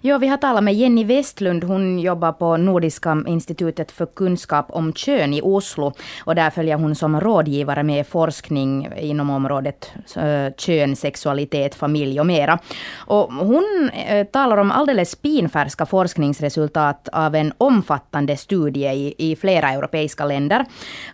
[0.00, 1.64] Ja, vi har talat med Jenny Westlund.
[1.64, 5.92] Hon jobbar på Nordiska institutet för kunskap om kön i Oslo.
[6.24, 12.26] Och där följer hon som rådgivare med forskning inom området äh, kön, sexualitet, familj och
[12.26, 12.58] mera.
[12.96, 19.70] Och hon äh, talar om alldeles pinfärska forskningsresultat av en omfattande studie i, i flera
[19.70, 20.64] europeiska länder.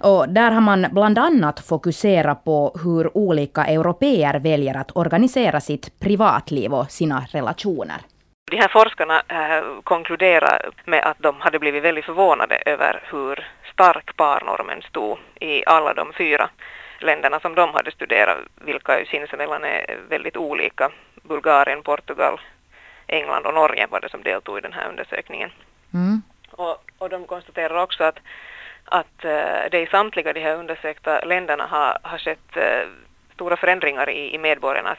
[0.01, 6.01] Och där har man bland annat fokuserat på hur olika europeer väljer att organisera sitt
[6.01, 8.01] privatliv och sina relationer.
[8.51, 14.17] De här forskarna äh, konkluderar med att de hade blivit väldigt förvånade över hur stark
[14.17, 16.51] parnormen stod i alla de fyra
[16.99, 20.91] länderna som de hade studerat, vilka ju sinsemellan är väldigt olika.
[21.23, 22.41] Bulgarien, Portugal,
[23.07, 25.51] England och Norge var det som deltog i den här undersökningen.
[25.95, 26.23] Mm.
[26.51, 28.19] Och, och de konstaterar också att,
[28.85, 32.89] att äh, det i samtliga de här undersökta länderna har, har skett äh,
[33.35, 34.99] stora förändringar i, i medborgarnas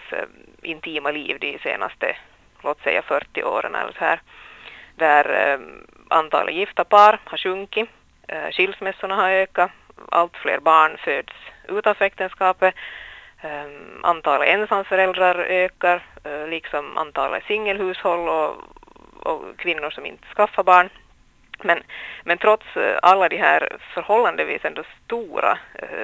[0.62, 2.16] intima liv de senaste
[2.64, 4.22] låt säga 40 åren eller så här,
[4.96, 5.60] där eh,
[6.10, 7.90] antalet gifta par har sjunkit,
[8.28, 9.72] eh, skilsmässorna har ökat,
[10.10, 11.34] allt fler barn föds
[11.68, 12.76] utanför äktenskapet,
[13.42, 13.66] eh,
[14.04, 16.02] antalet ensamföräldrar ökar,
[16.48, 18.56] liksom antalet singelhushåll och,
[19.28, 20.90] och kvinnor som inte skaffar barn.
[21.64, 21.84] Men,
[22.24, 22.66] men trots
[23.02, 25.58] alla de här förhållandevis ändå stora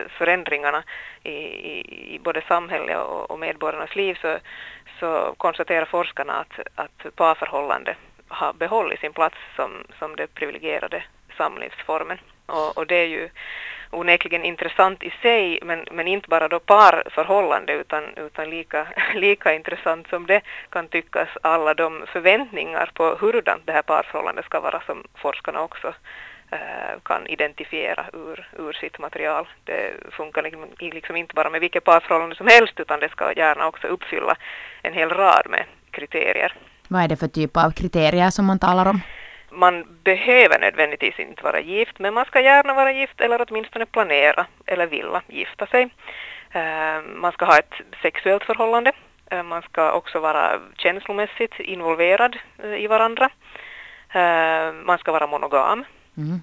[0.10, 0.84] förändringarna
[1.24, 4.38] i, i, i både samhället och, och medborgarnas liv så,
[5.00, 7.96] så konstaterar forskarna att, att parförhållande
[8.28, 11.04] har behållit sin plats som, som det privilegierade
[11.38, 12.18] samlivsformen.
[12.46, 13.30] Och, och det är ju
[13.92, 20.08] onekligen intressant i sig, men, men inte bara då parförhållande utan, utan lika, lika intressant
[20.10, 25.04] som det kan tyckas alla de förväntningar på hurdant det här parförhållandet ska vara som
[25.16, 25.94] forskarna också
[27.04, 29.48] kan identifiera ur, ur sitt material.
[29.64, 33.68] Det funkar liksom, liksom inte bara med vilket parförhållande som helst utan det ska gärna
[33.68, 34.36] också uppfylla
[34.82, 36.54] en hel rad med kriterier.
[36.88, 39.02] Vad är det för typ av kriterier som man talar om?
[39.50, 44.46] man behöver nödvändigtvis inte vara gift, men man ska gärna vara gift eller åtminstone planera
[44.66, 45.84] eller vilja gifta sig.
[46.56, 48.92] Uh, man ska ha ett sexuellt förhållande.
[49.34, 52.38] Uh, man ska också vara känslomässigt involverad
[52.78, 53.30] i varandra.
[54.84, 55.86] Man ska vara monogam.
[56.18, 56.42] Mm.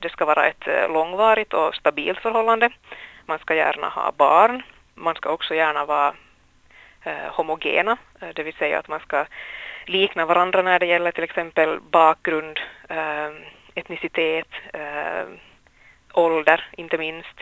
[0.00, 2.70] Det ska vara ett eh, långvarigt och stabilt förhållande.
[3.26, 4.62] Man ska gärna ha barn.
[4.94, 6.14] Man ska också gärna vara
[7.02, 7.96] eh, homogena,
[8.34, 9.24] det vill säga att man ska
[9.86, 12.60] likna varandra när det gäller till exempel bakgrund,
[13.74, 14.48] etnicitet,
[16.12, 17.40] ålder inte minst.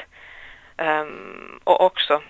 [1.64, 2.22] Och också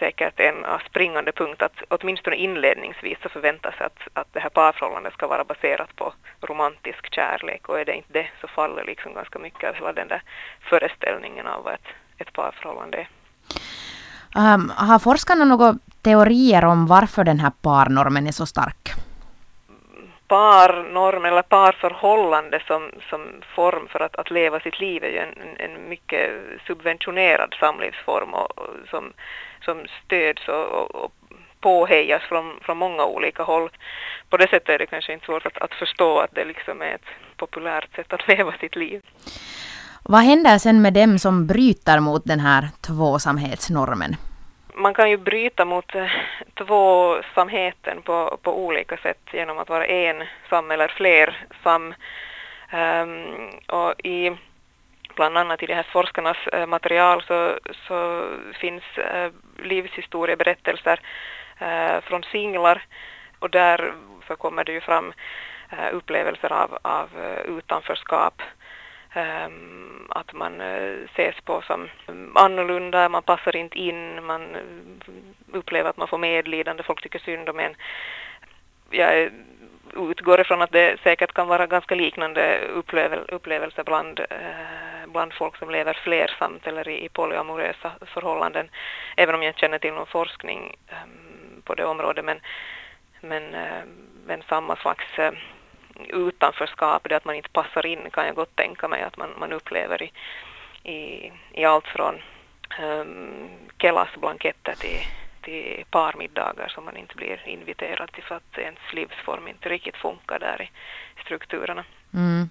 [0.00, 5.26] säkert en springande punkt att åtminstone inledningsvis så förväntas att, att det här parförhållandet ska
[5.26, 9.68] vara baserat på romantisk kärlek och är det inte det så faller liksom ganska mycket
[9.68, 10.22] av hela den där
[10.70, 13.08] föreställningen av vad ett, ett parförhållande är.
[14.36, 18.90] Um, har forskarna några teorier om varför den här parnormen är så stark?
[20.30, 23.20] Parnorm eller parförhållande som, som
[23.54, 26.30] form för att, att leva sitt liv är ju en, en mycket
[26.66, 29.12] subventionerad samlivsform och, och som,
[29.64, 31.12] som stöds och, och
[31.60, 33.70] påhejas från, från många olika håll.
[34.28, 36.94] På det sättet är det kanske inte svårt att, att förstå att det liksom är
[36.94, 39.02] ett populärt sätt att leva sitt liv.
[40.04, 44.16] Vad händer sen med dem som bryter mot den här tvåsamhetsnormen?
[44.80, 46.10] Man kan ju bryta mot eh,
[46.54, 51.86] tvåsamheten på, på olika sätt genom att vara en sam eller fler sam.
[51.86, 51.94] Um,
[52.80, 54.36] ehm, och i
[55.14, 58.28] bland annat i de här forskarnas eh, material så, så
[58.60, 59.30] finns uh,
[59.62, 61.00] livshistorieberättelser
[61.62, 62.84] uh, från singlar
[63.38, 63.92] och där
[64.26, 65.12] så kommer det ju fram
[65.92, 67.08] upplevelser av, av
[67.44, 68.42] utanförskap
[69.12, 74.62] Ehm, att man eh, ses på som eh, annorlunda, man passar inte in, man eh,
[75.52, 77.74] upplever att man får medlidande, folk tycker synd om en.
[78.90, 79.30] Jag
[79.94, 84.20] utgår ifrån att det säkert kan vara ganska liknande upplevel upplevelser bland,
[85.06, 88.70] bland folk som lever flersamt eller i, i polyamorösa förhållanden,
[89.16, 92.40] även om jag inte känner till någon forskning ehm, på det området, men,
[93.20, 93.42] men,
[94.26, 95.04] men samma slags
[96.08, 99.52] utanförskap, det att man inte passar in kan jag gott tänka mig att man, man
[99.52, 100.12] upplever i,
[100.92, 102.14] i, i allt från
[102.82, 105.06] um, Kelas blanketter till,
[105.42, 110.38] till parmiddagar som man inte blir inviterad till för att ens livsform inte riktigt funkar
[110.38, 110.70] där i
[111.24, 111.84] strukturerna.
[112.14, 112.50] Mm.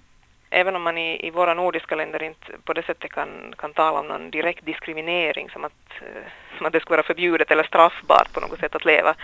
[0.50, 4.00] Även om man i, i våra nordiska länder inte på det sättet kan, kan tala
[4.00, 6.22] om någon direkt diskriminering som att, eh,
[6.56, 9.14] som att det skulle vara förbjudet eller straffbart på något sätt att leva,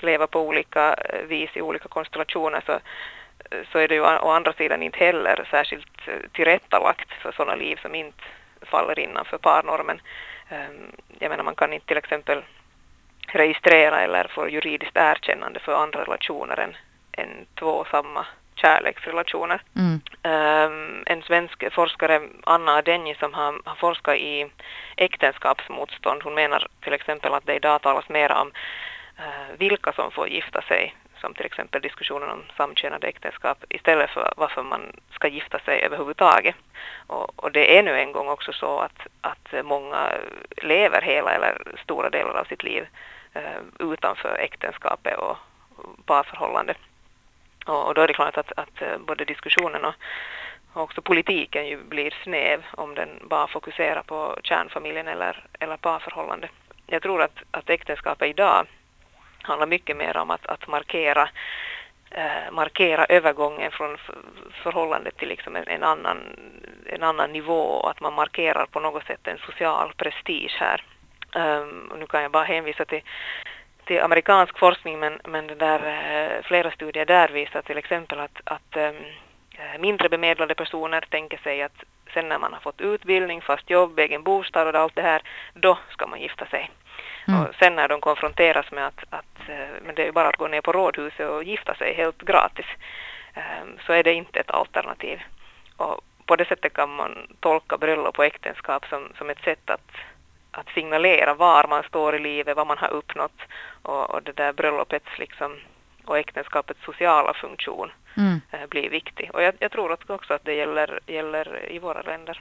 [0.00, 2.80] leva på olika eh, vis i olika konstellationer så,
[3.72, 7.78] så är det ju å andra sidan inte heller särskilt eh, tillrättalagt för sådana liv
[7.82, 8.22] som inte
[8.62, 10.00] faller innanför parnormen.
[10.48, 12.42] Ehm, jag menar man kan inte till exempel
[13.26, 16.76] registrera eller få juridiskt erkännande för andra relationer än,
[17.12, 19.62] än två samma kärleksrelationer.
[19.76, 20.00] Mm.
[20.24, 24.50] Um, en svensk forskare, Anna Adenji, som har, har forskat i
[24.96, 28.52] äktenskapsmotstånd, hon menar till exempel att det idag talas mer om
[29.18, 34.32] uh, vilka som får gifta sig, som till exempel diskussionen om samkönade äktenskap, istället för
[34.36, 36.56] varför man ska gifta sig överhuvudtaget.
[37.06, 40.12] Och, och det är nu en gång också så att, att många
[40.62, 42.86] lever hela eller stora delar av sitt liv
[43.32, 45.36] eh, utanför äktenskapet och
[46.06, 46.74] parförhållande.
[47.66, 49.94] Och, och då är det klart att, att eh, både diskussionen och
[50.74, 56.48] också politiken ju blir snäv om den bara fokuserar på kärnfamiljen eller, eller parförhållande.
[56.86, 58.66] Jag tror att, att äktenskapet idag
[59.42, 61.28] handlar mycket mer om att, att markera
[62.10, 63.98] eh, markera övergången från
[64.62, 66.18] förhållandet till liksom en, en, annan,
[66.86, 70.84] en annan nivå och att man markerar på något sätt en social prestige här.
[71.34, 73.02] Um, nu kan jag bara hänvisa till
[73.84, 78.40] till amerikansk forskning men, men det där, eh, flera studier där visar till exempel att,
[78.44, 78.94] att um,
[79.78, 81.84] mindre bemedlade personer tänker sig att
[82.14, 85.22] sen när man har fått utbildning, fast jobb, egen bostad och allt det här,
[85.54, 86.70] då ska man gifta sig.
[87.28, 87.40] Mm.
[87.40, 89.48] Och sen när de konfronteras med att, att
[89.82, 92.66] men det är bara att gå ner på rådhuset och gifta sig helt gratis,
[93.36, 95.22] um, så är det inte ett alternativ.
[95.76, 99.90] Och på det sättet kan man tolka bröllop och äktenskap som, som ett sätt att
[100.52, 103.40] att signalera var man står i livet, vad man har uppnått
[103.82, 105.56] och, och det där bröllopets liksom,
[106.04, 108.40] och äktenskapets sociala funktion mm.
[108.50, 109.30] eh, blir viktig.
[109.32, 112.40] Och jag, jag tror också att det gäller, gäller i våra länder.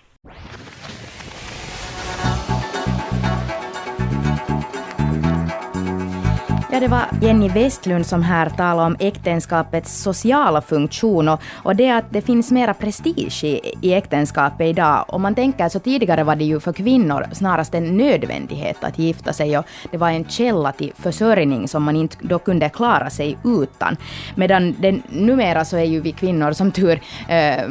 [6.74, 11.90] Ja, det var Jenny Westlund som här talade om äktenskapets sociala funktion och, och det
[11.90, 15.06] att det finns mera prestige i, i äktenskapet idag.
[15.08, 19.34] Om man tänker så tidigare var det ju för kvinnor snarast en nödvändighet att gifta
[19.34, 23.38] sig och det var en källa till försörjning som man inte då kunde klara sig
[23.44, 23.98] utan.
[24.36, 27.64] Medan det, numera så är ju vi kvinnor som tur, eh,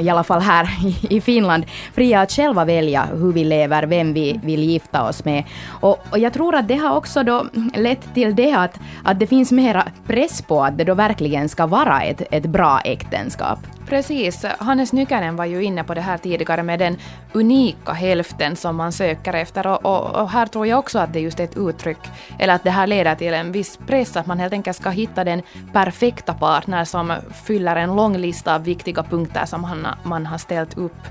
[0.00, 4.12] i alla fall här i, i Finland, fria att själva välja hur vi lever, vem
[4.12, 5.44] vi vill gifta oss med.
[5.68, 9.26] Och, och jag tror att det har också då lett till det att, att det
[9.26, 13.58] finns mera press på att det då verkligen ska vara ett, ett bra äktenskap.
[13.86, 14.44] Precis.
[14.58, 16.96] Hannes Nykänen var ju inne på det här tidigare med den
[17.32, 21.20] unika hälften som man söker efter och, och, och, här tror jag också att det
[21.20, 21.98] just är ett uttryck,
[22.38, 25.24] eller att det här leder till en viss press, att man helt enkelt ska hitta
[25.24, 27.12] den perfekta partner som
[27.44, 31.06] fyller en lång lista av viktiga punkter som man, man har ställt upp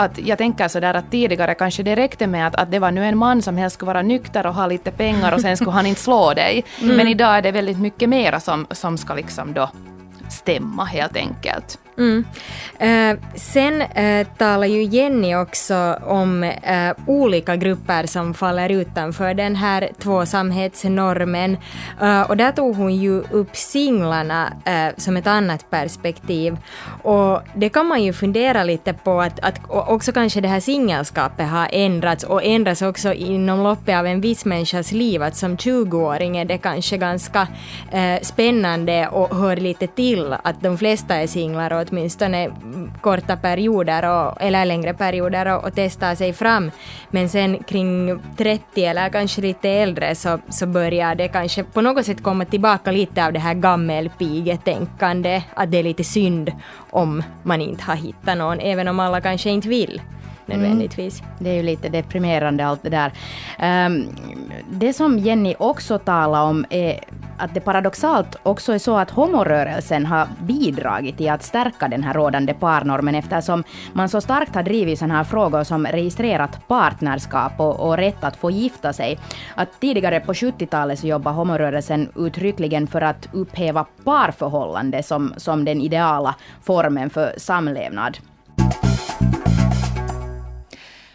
[0.00, 3.04] att jag tänker sådär att tidigare kanske det räckte med att, att det var nu
[3.04, 5.86] en man som helst skulle vara nykter och ha lite pengar och sen skulle han
[5.86, 6.64] inte slå dig.
[6.80, 6.96] Mm.
[6.96, 9.70] Men idag är det väldigt mycket mera som, som ska liksom då
[10.28, 11.78] stämma helt enkelt.
[12.00, 12.24] Mm.
[12.78, 19.56] Eh, sen eh, talar ju Jenny också om eh, olika grupper som faller utanför den
[19.56, 21.56] här tvåsamhetsnormen.
[22.00, 26.56] Eh, och där tog hon ju upp singlarna eh, som ett annat perspektiv.
[27.02, 31.48] Och det kan man ju fundera lite på att, att också kanske det här singelskapet
[31.48, 35.22] har ändrats och ändras också inom loppet av en viss människas liv.
[35.22, 37.48] Att som 20-åring är det kanske ganska
[37.92, 42.50] eh, spännande och hör lite till att de flesta är singlar och åtminstone
[43.00, 46.70] korta perioder och, eller längre perioder och, och testar sig fram.
[47.10, 52.06] Men sen kring 30 eller kanske lite äldre så, så börjar det kanske på något
[52.06, 56.52] sätt komma tillbaka lite av det här gammelpigetänkande, att det är lite synd
[56.90, 60.00] om man inte har hittat någon, även om alla kanske inte vill
[60.56, 61.20] nödvändigtvis.
[61.20, 61.32] Mm.
[61.38, 63.12] Det är ju lite deprimerande allt det där.
[63.86, 64.08] Um,
[64.70, 67.00] det som Jenny också talar om är
[67.40, 72.14] att det paradoxalt också är så att homorörelsen har bidragit till att stärka den här
[72.14, 77.80] rådande parnormen eftersom man så starkt har drivit sådana här frågor som registrerat partnerskap och,
[77.80, 79.18] och rätt att få gifta sig.
[79.54, 85.80] Att tidigare på 70-talet så jobbade homorörelsen uttryckligen för att upphäva parförhållande som, som den
[85.80, 88.18] ideala formen för samlevnad.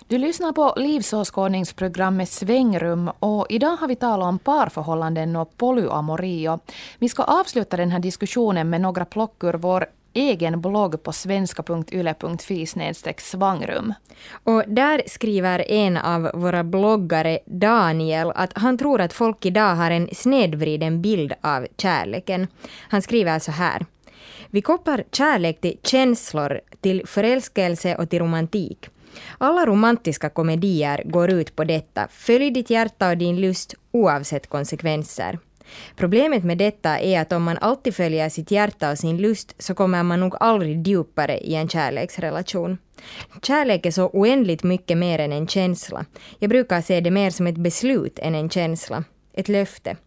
[0.07, 6.49] Du lyssnar på livsåskådningsprogrammet Svängrum och idag har vi talat om parförhållanden och polyamori.
[6.99, 12.65] Vi ska avsluta den här diskussionen med några plock ur vår egen blogg på svenska.yle.fi
[13.17, 13.93] svangrum.
[14.43, 19.91] Och där skriver en av våra bloggare, Daniel, att han tror att folk idag har
[19.91, 22.47] en snedvriden bild av kärleken.
[22.89, 23.85] Han skriver så här.
[24.49, 28.89] Vi kopplar kärlek till känslor, till förälskelse och till romantik.
[29.37, 32.07] Alla romantiska komedier går ut på detta.
[32.11, 35.39] Följ ditt hjärta och din lust oavsett konsekvenser.
[35.95, 39.73] Problemet med detta är att om man alltid följer sitt hjärta och sin lust så
[39.73, 42.77] kommer man nog aldrig djupare i en kärleksrelation.
[43.41, 46.05] Kärlek är så oändligt mycket mer än en känsla.
[46.39, 49.03] Jag brukar se det mer som ett beslut än en känsla.
[49.33, 49.97] Ett löfte.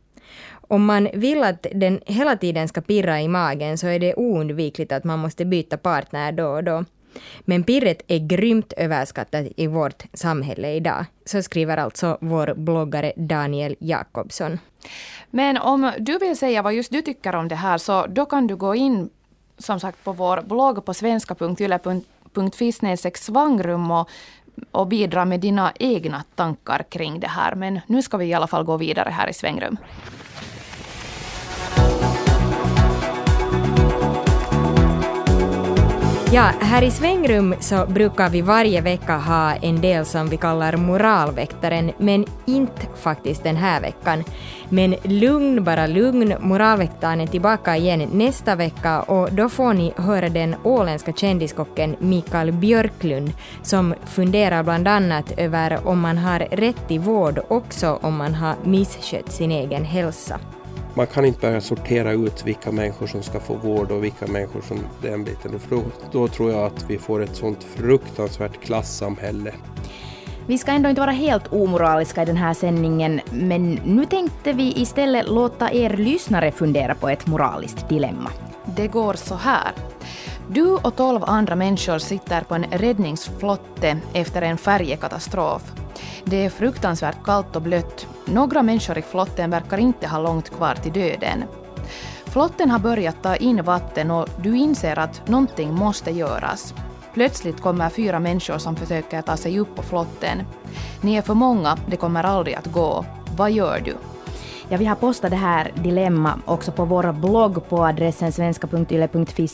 [0.51, 4.93] Om man vill att den hela tiden ska pirra i magen så är det oundvikligt
[4.93, 6.85] att man måste byta partner då och då.
[7.41, 11.05] Men pirret är grymt överskattat i vårt samhälle idag.
[11.25, 14.59] Så skriver alltså vår bloggare Daniel Jakobsson.
[15.31, 18.47] Men om du vill säga vad just du tycker om det här så då kan
[18.47, 19.11] du gå in
[19.59, 22.73] som sagt på vår blogg på svenska.yle.fi
[23.15, 24.09] svangrum och,
[24.71, 27.55] och bidra med dina egna tankar kring det här.
[27.55, 29.77] Men nu ska vi i alla fall gå vidare här i svängrum.
[36.33, 40.77] Ja, här i Svängrum så brukar vi varje vecka ha en del som vi kallar
[40.77, 44.25] moralväktaren, men inte faktiskt den här veckan.
[44.69, 50.29] Men lugn, bara lugn, moralväktaren är tillbaka igen nästa vecka och då får ni höra
[50.29, 57.01] den åländska kändiskocken Mikael Björklund som funderar bland annat över om man har rätt till
[57.01, 60.41] vård också om man har misskött sin egen hälsa
[60.99, 64.61] man kan inte börja sortera ut vilka människor som ska få vård och vilka människor
[64.61, 65.61] som den biten.
[65.61, 65.83] För då,
[66.13, 69.55] då tror jag att vi får ett sånt fruktansvärt klassamhälle.
[70.47, 74.73] Vi ska ändå inte vara helt omoraliska i den här sändningen, men nu tänkte vi
[74.77, 78.31] istället låta er lyssnare fundera på ett moraliskt dilemma.
[78.77, 79.73] Det går så här.
[80.51, 85.73] Du och tolv andra människor sitter på en räddningsflotte efter en färjekatastrof.
[86.25, 88.07] Det är fruktansvärt kallt och blött.
[88.25, 91.45] Några människor i flotten verkar inte ha långt kvar till döden.
[92.25, 96.75] Flotten har börjat ta in vatten och du inser att någonting måste göras.
[97.15, 100.43] Plötsligt kommer fyra människor som försöker ta sig upp på flotten.
[101.01, 103.05] Ni är för många, det kommer aldrig att gå.
[103.37, 103.97] Vad gör du?
[104.71, 109.49] Ja, vi har postat det här dilemma också på vår blogg på adressen svenska.yle.fi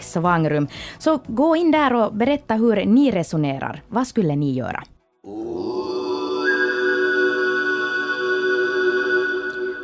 [0.00, 0.68] svangrum.
[0.98, 3.82] Så gå in där och berätta hur ni resonerar.
[3.88, 4.82] Vad skulle ni göra?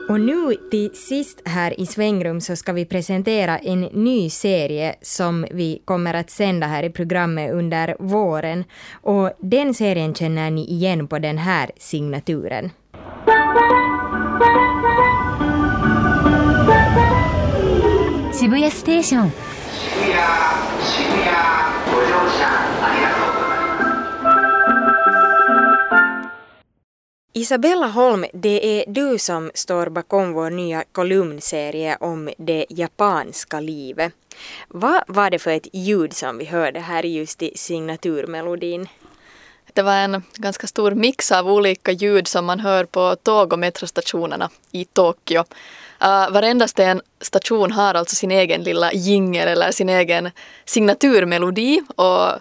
[0.08, 5.46] Och nu till sist här i Svängrum så ska vi presentera en ny serie som
[5.50, 8.64] vi kommer att sända här i programmet under våren.
[8.92, 12.70] Och den serien känner ni igen på den här signaturen.
[18.41, 19.31] Shibuya Station.
[19.71, 20.27] Shibuya,
[20.89, 22.47] Shibuya, ご乗車
[22.83, 23.37] ありがとう
[27.33, 34.13] Isabella Holm, det är du som står bakom vår nya kolumnserie om det japanska livet.
[34.67, 38.87] Vad var det för ett ljud som vi hörde här just i signaturmelodin?
[39.73, 43.59] Det var en ganska stor mix av olika ljud som man hör på tåg och
[43.59, 45.43] metrostationerna i Tokyo.
[46.02, 50.30] Uh, varendaste en station har alltså sin egen lilla jingel eller sin egen
[50.64, 52.40] signaturmelodi och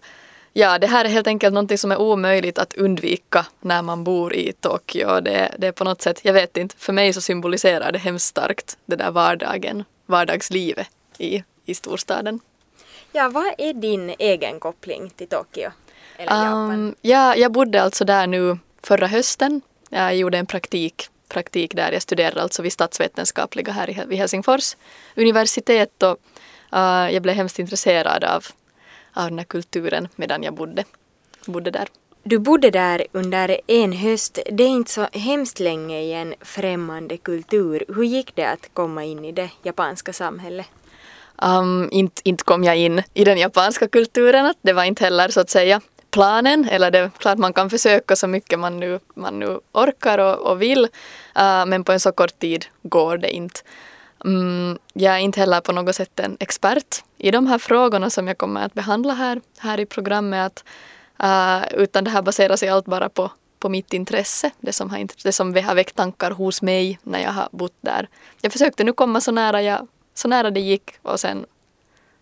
[0.53, 4.33] Ja, det här är helt enkelt någonting som är omöjligt att undvika när man bor
[4.33, 5.21] i Tokyo.
[5.21, 8.25] Det, det är på något sätt, jag vet inte, för mig så symboliserar det hemskt
[8.25, 10.87] starkt det där vardagen, vardagslivet
[11.17, 12.39] i, i storstaden.
[13.11, 15.71] Ja, vad är din egen koppling till Tokyo?
[16.17, 16.71] Eller Japan?
[16.71, 19.61] Um, ja, jag bodde alltså där nu förra hösten.
[19.89, 21.91] Jag gjorde en praktik, praktik där.
[21.91, 24.75] Jag studerade alltså vid statsvetenskapliga här vid Helsingfors
[25.15, 26.17] universitet och
[26.73, 28.45] uh, jag blev hemskt intresserad av
[29.13, 30.83] av den här kulturen medan jag bodde,
[31.45, 31.87] bodde där.
[32.23, 34.39] Du bodde där under en höst.
[34.51, 37.85] Det är inte så hemskt länge i en främmande kultur.
[37.87, 40.67] Hur gick det att komma in i det japanska samhället?
[41.43, 44.53] Um, inte, inte kom jag in i den japanska kulturen.
[44.61, 46.69] Det var inte heller så att säga planen.
[46.69, 50.51] Eller det är klart man kan försöka så mycket man nu, man nu orkar och,
[50.51, 50.83] och vill.
[51.37, 53.59] Uh, men på en så kort tid går det inte.
[54.25, 58.27] Mm, jag är inte heller på något sätt en expert i de här frågorna som
[58.27, 60.63] jag kommer att behandla här, här i programmet.
[61.23, 65.07] uh, utan det här baserar sig allt bara på, på mitt intresse, det som, har,
[65.23, 68.07] det som har väckt tankar hos mig när jag har bott där.
[68.41, 71.45] Jag försökte nu komma så nära, jag, så nära det gick och sen,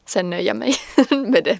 [0.05, 0.75] sen nöja mig
[1.09, 1.59] med det.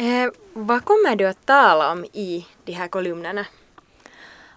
[0.00, 3.46] Eh, vad kommer du att tala om i de här kolumnerna?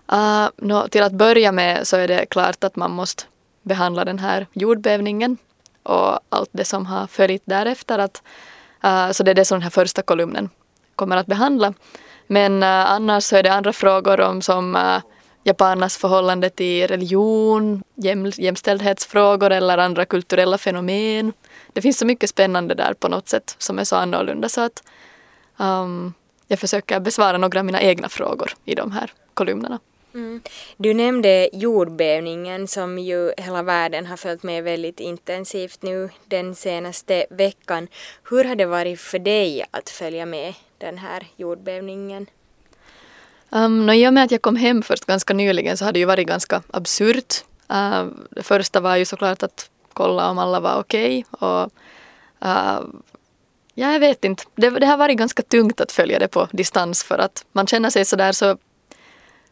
[0.06, 3.24] Ah, uh, no, till att börja med så är det klart att man måste
[3.62, 5.38] behandla den här jordbävningen
[5.84, 8.00] och allt det som har följt därefter.
[8.00, 8.24] Att,
[8.86, 10.50] uh, så det är det som den här första kolumnen
[10.96, 11.74] kommer att behandla.
[12.28, 15.00] Men uh, annars så är det andra frågor om som uh,
[15.44, 21.34] japanernas förhållande till religion, jäm, jämställdhetsfrågor eller andra kulturella fenomen.
[21.74, 24.84] Det finns så mycket spännande där på något sätt som är så annorlunda så att
[25.58, 26.14] um,
[26.48, 29.80] jag försöker besvara några av mina egna frågor i de här kolumnerna.
[30.14, 30.42] Mm.
[30.78, 37.26] Du nämnde jordbävningen som ju hela världen har följt med väldigt intensivt nu den senaste
[37.30, 37.88] veckan.
[38.30, 42.26] Hur har det varit för dig att följa med den här jordbävningen?
[43.50, 46.00] Um, no, I och med att jag kom hem först ganska nyligen så har det
[46.00, 47.44] ju varit ganska absurt
[47.74, 51.26] Uh, det första var ju såklart att kolla om alla var okej.
[51.32, 51.72] Okay, och
[52.46, 52.82] uh,
[53.74, 54.44] ja, jag vet inte.
[54.56, 57.90] Det, det, har varit ganska tungt att följa det på distans för att man känner
[57.90, 58.58] sig sådär så,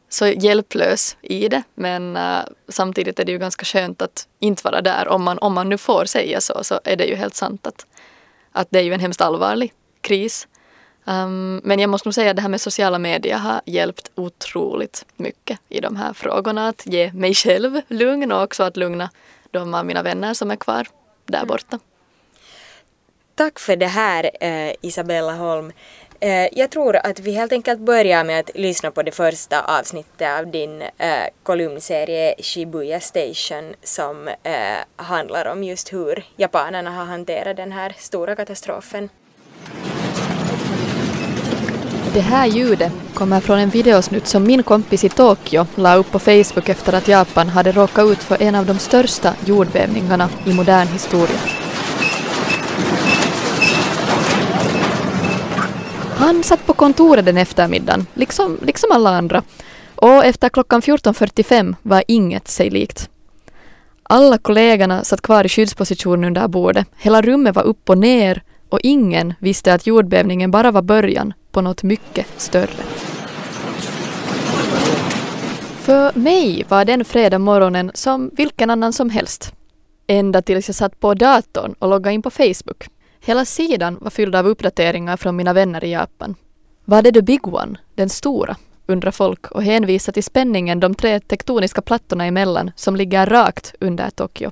[0.10, 1.64] så hjälplös i det.
[1.76, 5.08] Men uh, samtidigt är det ju ganska skönt att inte vara där.
[5.08, 7.86] Om man, om man nu får säga så, så är det ju helt sant att,
[8.52, 10.48] att det är ju en hemskt allvarlig kris.
[11.06, 15.06] Um, men jag måste nog säga att det här med sociala medier har hjälpt otroligt
[15.16, 16.68] mycket i de här frågorna.
[16.68, 19.10] Att ge mig själv lugn och också att lugna
[19.52, 20.88] de av mina vänner som är kvar
[21.26, 21.48] där mm.
[21.48, 21.80] borta.
[23.36, 25.72] Tack för det här eh, Isabella Holm.
[26.24, 30.40] Eh, jag tror att vi helt enkelt börjar med att lyssna på det första avsnittet
[30.40, 34.34] av din eh, kolumnserie Shibuya Station som eh,
[34.96, 39.10] handlar om just hur japanerna har hanterat den här stora katastrofen.
[42.14, 46.20] Det här ljudet kommer från en videosnutt som min kompis i Tokyo la upp på
[46.20, 50.88] Facebook efter att Japan hade råkat ut för en av de största jordbävningarna i modern
[50.88, 51.40] historia.
[56.22, 59.44] Han satt på kontoret den eftermiddagen, liksom, liksom alla andra.
[59.96, 63.10] Och efter klockan 14.45 var inget sig likt.
[64.04, 66.88] Alla kollegorna satt kvar i skyddsposition under bordet.
[66.98, 71.62] Hela rummet var upp och ner och ingen visste att jordbävningen bara var början på
[71.62, 72.84] något mycket större.
[75.82, 79.54] För mig var den fredag morgonen som vilken annan som helst.
[80.08, 82.88] Ända tills jag satt på datorn och loggade in på Facebook.
[83.24, 86.36] Hela sidan var fylld av uppdateringar från mina vänner i Japan.
[86.86, 88.56] Var det the big one, den stora,
[88.86, 94.10] undrar folk och hänvisar till spänningen de tre tektoniska plattorna emellan som ligger rakt under
[94.10, 94.52] Tokyo.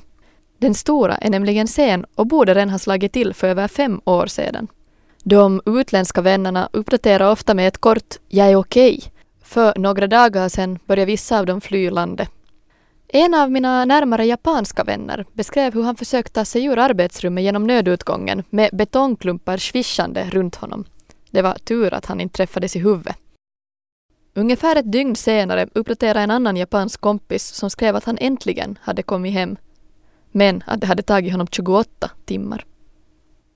[0.58, 4.28] Den stora är nämligen sen och borde redan ha slagit till för över fem år
[4.28, 4.68] sedan.
[5.24, 9.04] De utländska vännerna uppdaterar ofta med ett kort ”jag är okej”.
[9.44, 12.30] För några dagar sedan började vissa av dem fly landet.
[13.14, 17.68] En av mina närmare japanska vänner beskrev hur han försökt ta sig ur arbetsrummet genom
[17.68, 20.86] nödutgången med betongklumpar svischande runt honom.
[21.32, 23.16] Det var tur att han inte träffades i huvudet.
[24.34, 29.04] Ungefär ett dygn senare uppdaterade en annan japansk kompis som skrev att han äntligen hade
[29.04, 29.58] kommit hem.
[30.32, 32.66] Men att det hade tagit honom 28 timmar.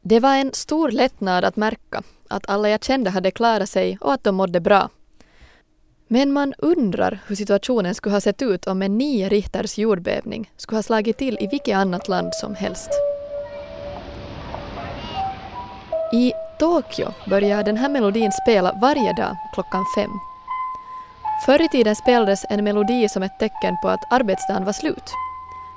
[0.01, 4.13] Det var en stor lättnad att märka att alla jag kände hade klarat sig och
[4.13, 4.89] att de mådde bra.
[6.13, 10.77] Men man undrar hur situationen skulle ha sett ut om en nio Richters jordbävning skulle
[10.77, 12.89] ha slagit till i vilket annat land som helst.
[16.13, 20.09] I Tokyo börjar den här melodin spela varje dag klockan fem.
[21.45, 25.13] Förr i tiden spelades en melodi som ett tecken på att arbetsdagen var slut.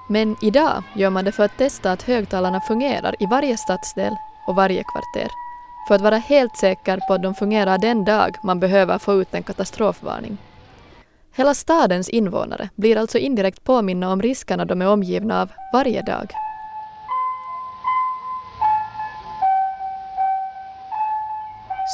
[0.08, 4.16] Men idag gör man det för att testa att högtalarna fungerar i varje stadsdel
[4.46, 5.45] och varje kvarter.
[5.88, 9.34] För att vara helt säker på att de fungerar den dag man behöver få ut
[9.34, 10.38] en katastrofvarning.
[11.36, 16.30] Hela stadens invånare blir alltså indirekt påminna om riskerna de är omgivna av varje dag.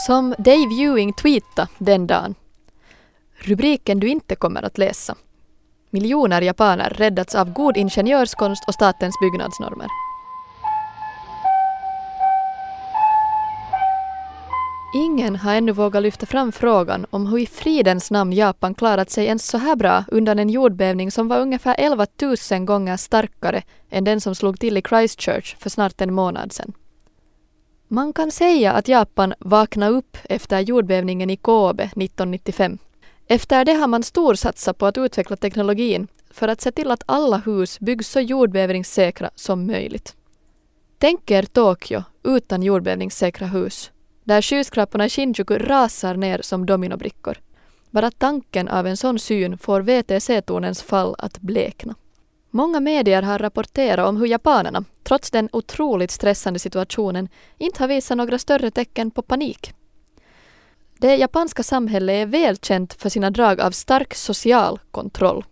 [0.07, 2.35] Som Dave Ewing tweetade den dagen.
[3.35, 5.15] Rubriken du inte kommer att läsa.
[5.91, 9.89] Miljoner japaner räddats av god ingenjörskonst och statens byggnadsnormer.
[14.95, 19.27] Ingen har ännu vågat lyfta fram frågan om hur i fridens namn Japan klarat sig
[19.27, 22.07] ens så här bra undan en jordbävning som var ungefär 11
[22.51, 26.73] 000 gånger starkare än den som slog till i Christchurch för snart en månad sedan.
[27.89, 32.79] Man kan säga att Japan vaknade upp efter jordbävningen i Kobe 1995.
[33.27, 37.37] Efter det har man storsatsat på att utveckla teknologin för att se till att alla
[37.37, 40.17] hus byggs så jordbävningssäkra som möjligt.
[40.99, 43.91] Tänk er Tokyo utan jordbävningssäkra hus,
[44.25, 47.39] där skyskraporna i Shinjuku rasar ner som dominobrickor.
[47.91, 51.95] Bara tanken av en sån syn får VTC-tornens fall att blekna.
[52.51, 58.17] Många medier har rapporterat om hur japanerna, trots den otroligt stressande situationen, inte har visat
[58.17, 59.75] några större tecken på panik.
[60.99, 65.45] Det japanska samhället är välkänt för sina drag av stark social kontroll.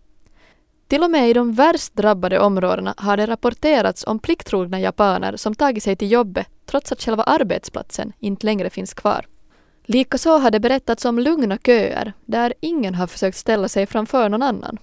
[0.91, 5.55] Till och med i de värst drabbade områdena har det rapporterats om plikttrogna japaner som
[5.55, 9.27] tagit sig till jobbet trots att själva arbetsplatsen inte längre finns kvar.
[9.85, 14.43] Likaså har det berättats om lugna köer där ingen har försökt ställa sig framför någon
[14.43, 14.79] annan.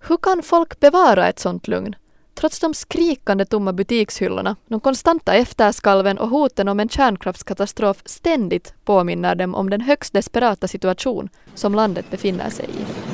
[0.00, 1.96] Hur kan folk bevara ett sånt lugn
[2.34, 9.34] Trots de skrikande tomma butikshyllorna, de konstanta efterskalven och hoten om en kärnkraftskatastrof ständigt påminner
[9.34, 13.13] dem om den högst desperata situation som landet befinner sig i.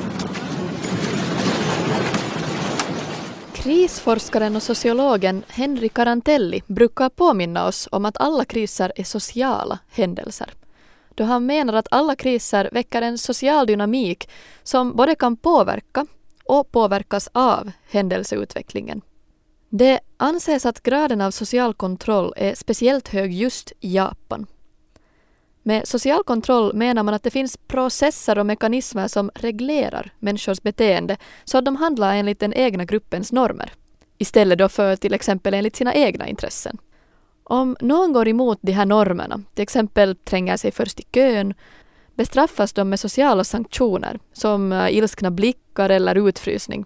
[3.63, 10.53] Krisforskaren och sociologen Henry Carantelli brukar påminna oss om att alla kriser är sociala händelser.
[11.15, 14.31] Då han menar att alla kriser väcker en social dynamik
[14.63, 16.07] som både kan påverka
[16.45, 19.01] och påverkas av händelseutvecklingen.
[19.69, 24.47] Det anses att graden av social kontroll är speciellt hög just i Japan.
[25.71, 31.17] Med social kontroll menar man att det finns processer och mekanismer som reglerar människors beteende
[31.45, 33.73] så att de handlar enligt den egna gruppens normer.
[34.19, 36.79] Istället då för till exempel enligt sina egna intressen.
[37.45, 41.55] Om någon går emot de här normerna, till exempel tränger sig först i kön,
[42.15, 46.85] bestraffas de med sociala sanktioner som eh, ilskna blickar eller utfrysning.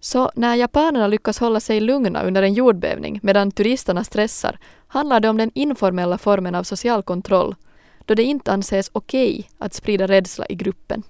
[0.00, 5.28] Så när japanerna lyckas hålla sig lugna under en jordbävning medan turisterna stressar handlar det
[5.28, 7.54] om den informella formen av social kontroll
[8.08, 11.02] då det inte anses okej okay att sprida rädsla i gruppen.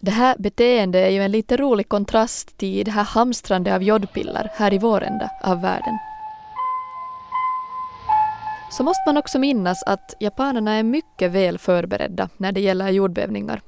[0.00, 4.50] Det här beteendet är ju en lite rolig kontrast till det här hamstrande av jodpiller
[4.54, 5.98] här i vår ända av världen.
[8.70, 13.60] Så måste man också minnas att japanerna är mycket väl förberedda när det gäller jordbävningar.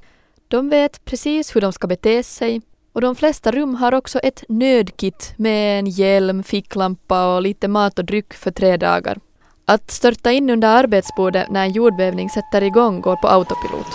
[0.47, 2.61] De vet precis hur de ska bete sig
[2.93, 7.99] och de flesta rum har också ett nödkit med en hjälm, ficklampa och lite mat
[7.99, 9.19] och dryck för tre dagar.
[9.67, 13.87] Att störta in under arbetsbordet när en jordbävning sätter igång går på autopilot.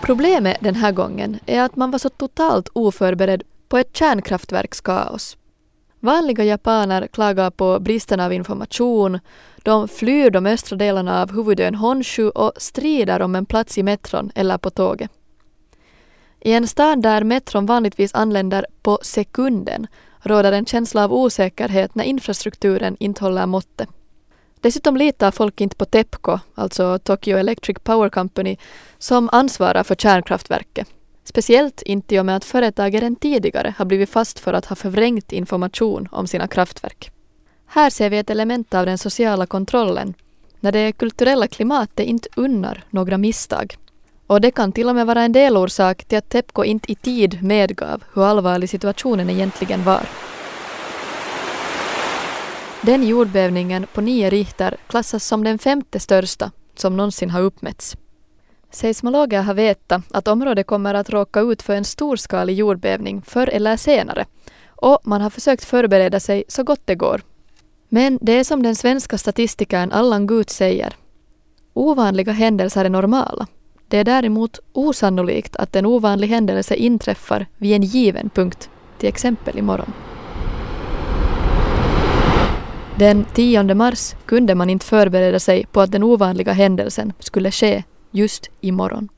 [0.00, 5.36] Problemet den här gången är att man var så totalt oförberedd på ett kärnkraftverkskaos.
[6.00, 9.18] Vanliga japaner klagar på bristen av information,
[9.62, 14.30] de flyr de östra delarna av huvudön Honshu och strider om en plats i metron
[14.34, 15.10] eller på tåget.
[16.40, 19.86] I en stad där metron vanligtvis anländer på sekunden
[20.22, 23.88] råder en känsla av osäkerhet när infrastrukturen inte håller måttet.
[24.60, 28.56] Dessutom litar folk inte på TEPCO, alltså Tokyo Electric Power Company,
[28.98, 30.88] som ansvarar för kärnkraftverket.
[31.24, 34.76] Speciellt inte i och med att företaget redan tidigare har blivit fast för att ha
[34.76, 37.10] förvrängt information om sina kraftverk.
[37.66, 40.14] Här ser vi ett element av den sociala kontrollen,
[40.60, 43.76] när det kulturella klimatet inte unnar några misstag.
[44.30, 47.42] Och det kan till och med vara en delorsak till att TEPCO inte i tid
[47.42, 50.02] medgav hur allvarlig situationen egentligen var.
[52.82, 57.96] Den jordbävningen på 9 Richter klassas som den femte största som någonsin har uppmätts.
[58.70, 63.76] Seismologer har vetat att området kommer att råka ut för en storskalig jordbävning förr eller
[63.76, 64.26] senare
[64.68, 67.20] och man har försökt förbereda sig så gott det går.
[67.88, 70.96] Men det är som den svenska statistikern Allan Gut säger.
[71.72, 73.46] Ovanliga händelser är normala.
[73.90, 79.58] Det är däremot osannolikt att en ovanlig händelse inträffar vid en given punkt, till exempel
[79.58, 79.92] imorgon.
[82.98, 87.82] Den 10 mars kunde man inte förbereda sig på att den ovanliga händelsen skulle ske
[88.10, 89.08] just imorgon.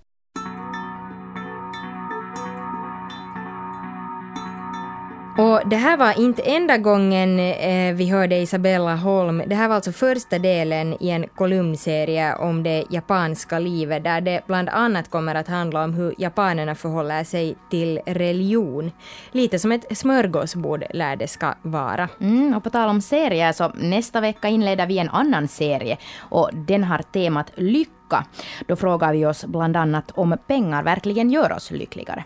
[5.43, 9.43] Och det här var inte enda gången eh, vi hörde Isabella Holm.
[9.47, 14.43] Det här var alltså första delen i en kolumnserie om det japanska livet där det
[14.47, 18.93] bland annat kommer att handla om hur japanerna förhåller sig till religion.
[19.33, 22.09] Lite som ett smörgåsbord lär det ska vara.
[22.21, 26.51] Mm, och på tal om serier så nästa vecka inleder vi en annan serie och
[26.53, 28.25] den har temat lycka.
[28.67, 32.25] Då frågar vi oss bland annat om pengar verkligen gör oss lyckligare.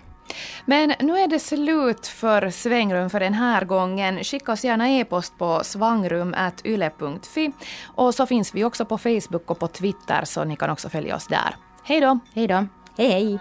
[0.65, 4.25] Men nu är det slut för svängrum för den här gången.
[4.25, 7.53] Skicka oss gärna e-post på svangrum.yle.fi
[7.85, 11.17] och så finns vi också på Facebook och på Twitter så ni kan också följa
[11.17, 11.57] oss där.
[11.83, 12.19] Hej då!
[12.35, 12.67] Hej då!
[12.97, 13.39] Hej hej!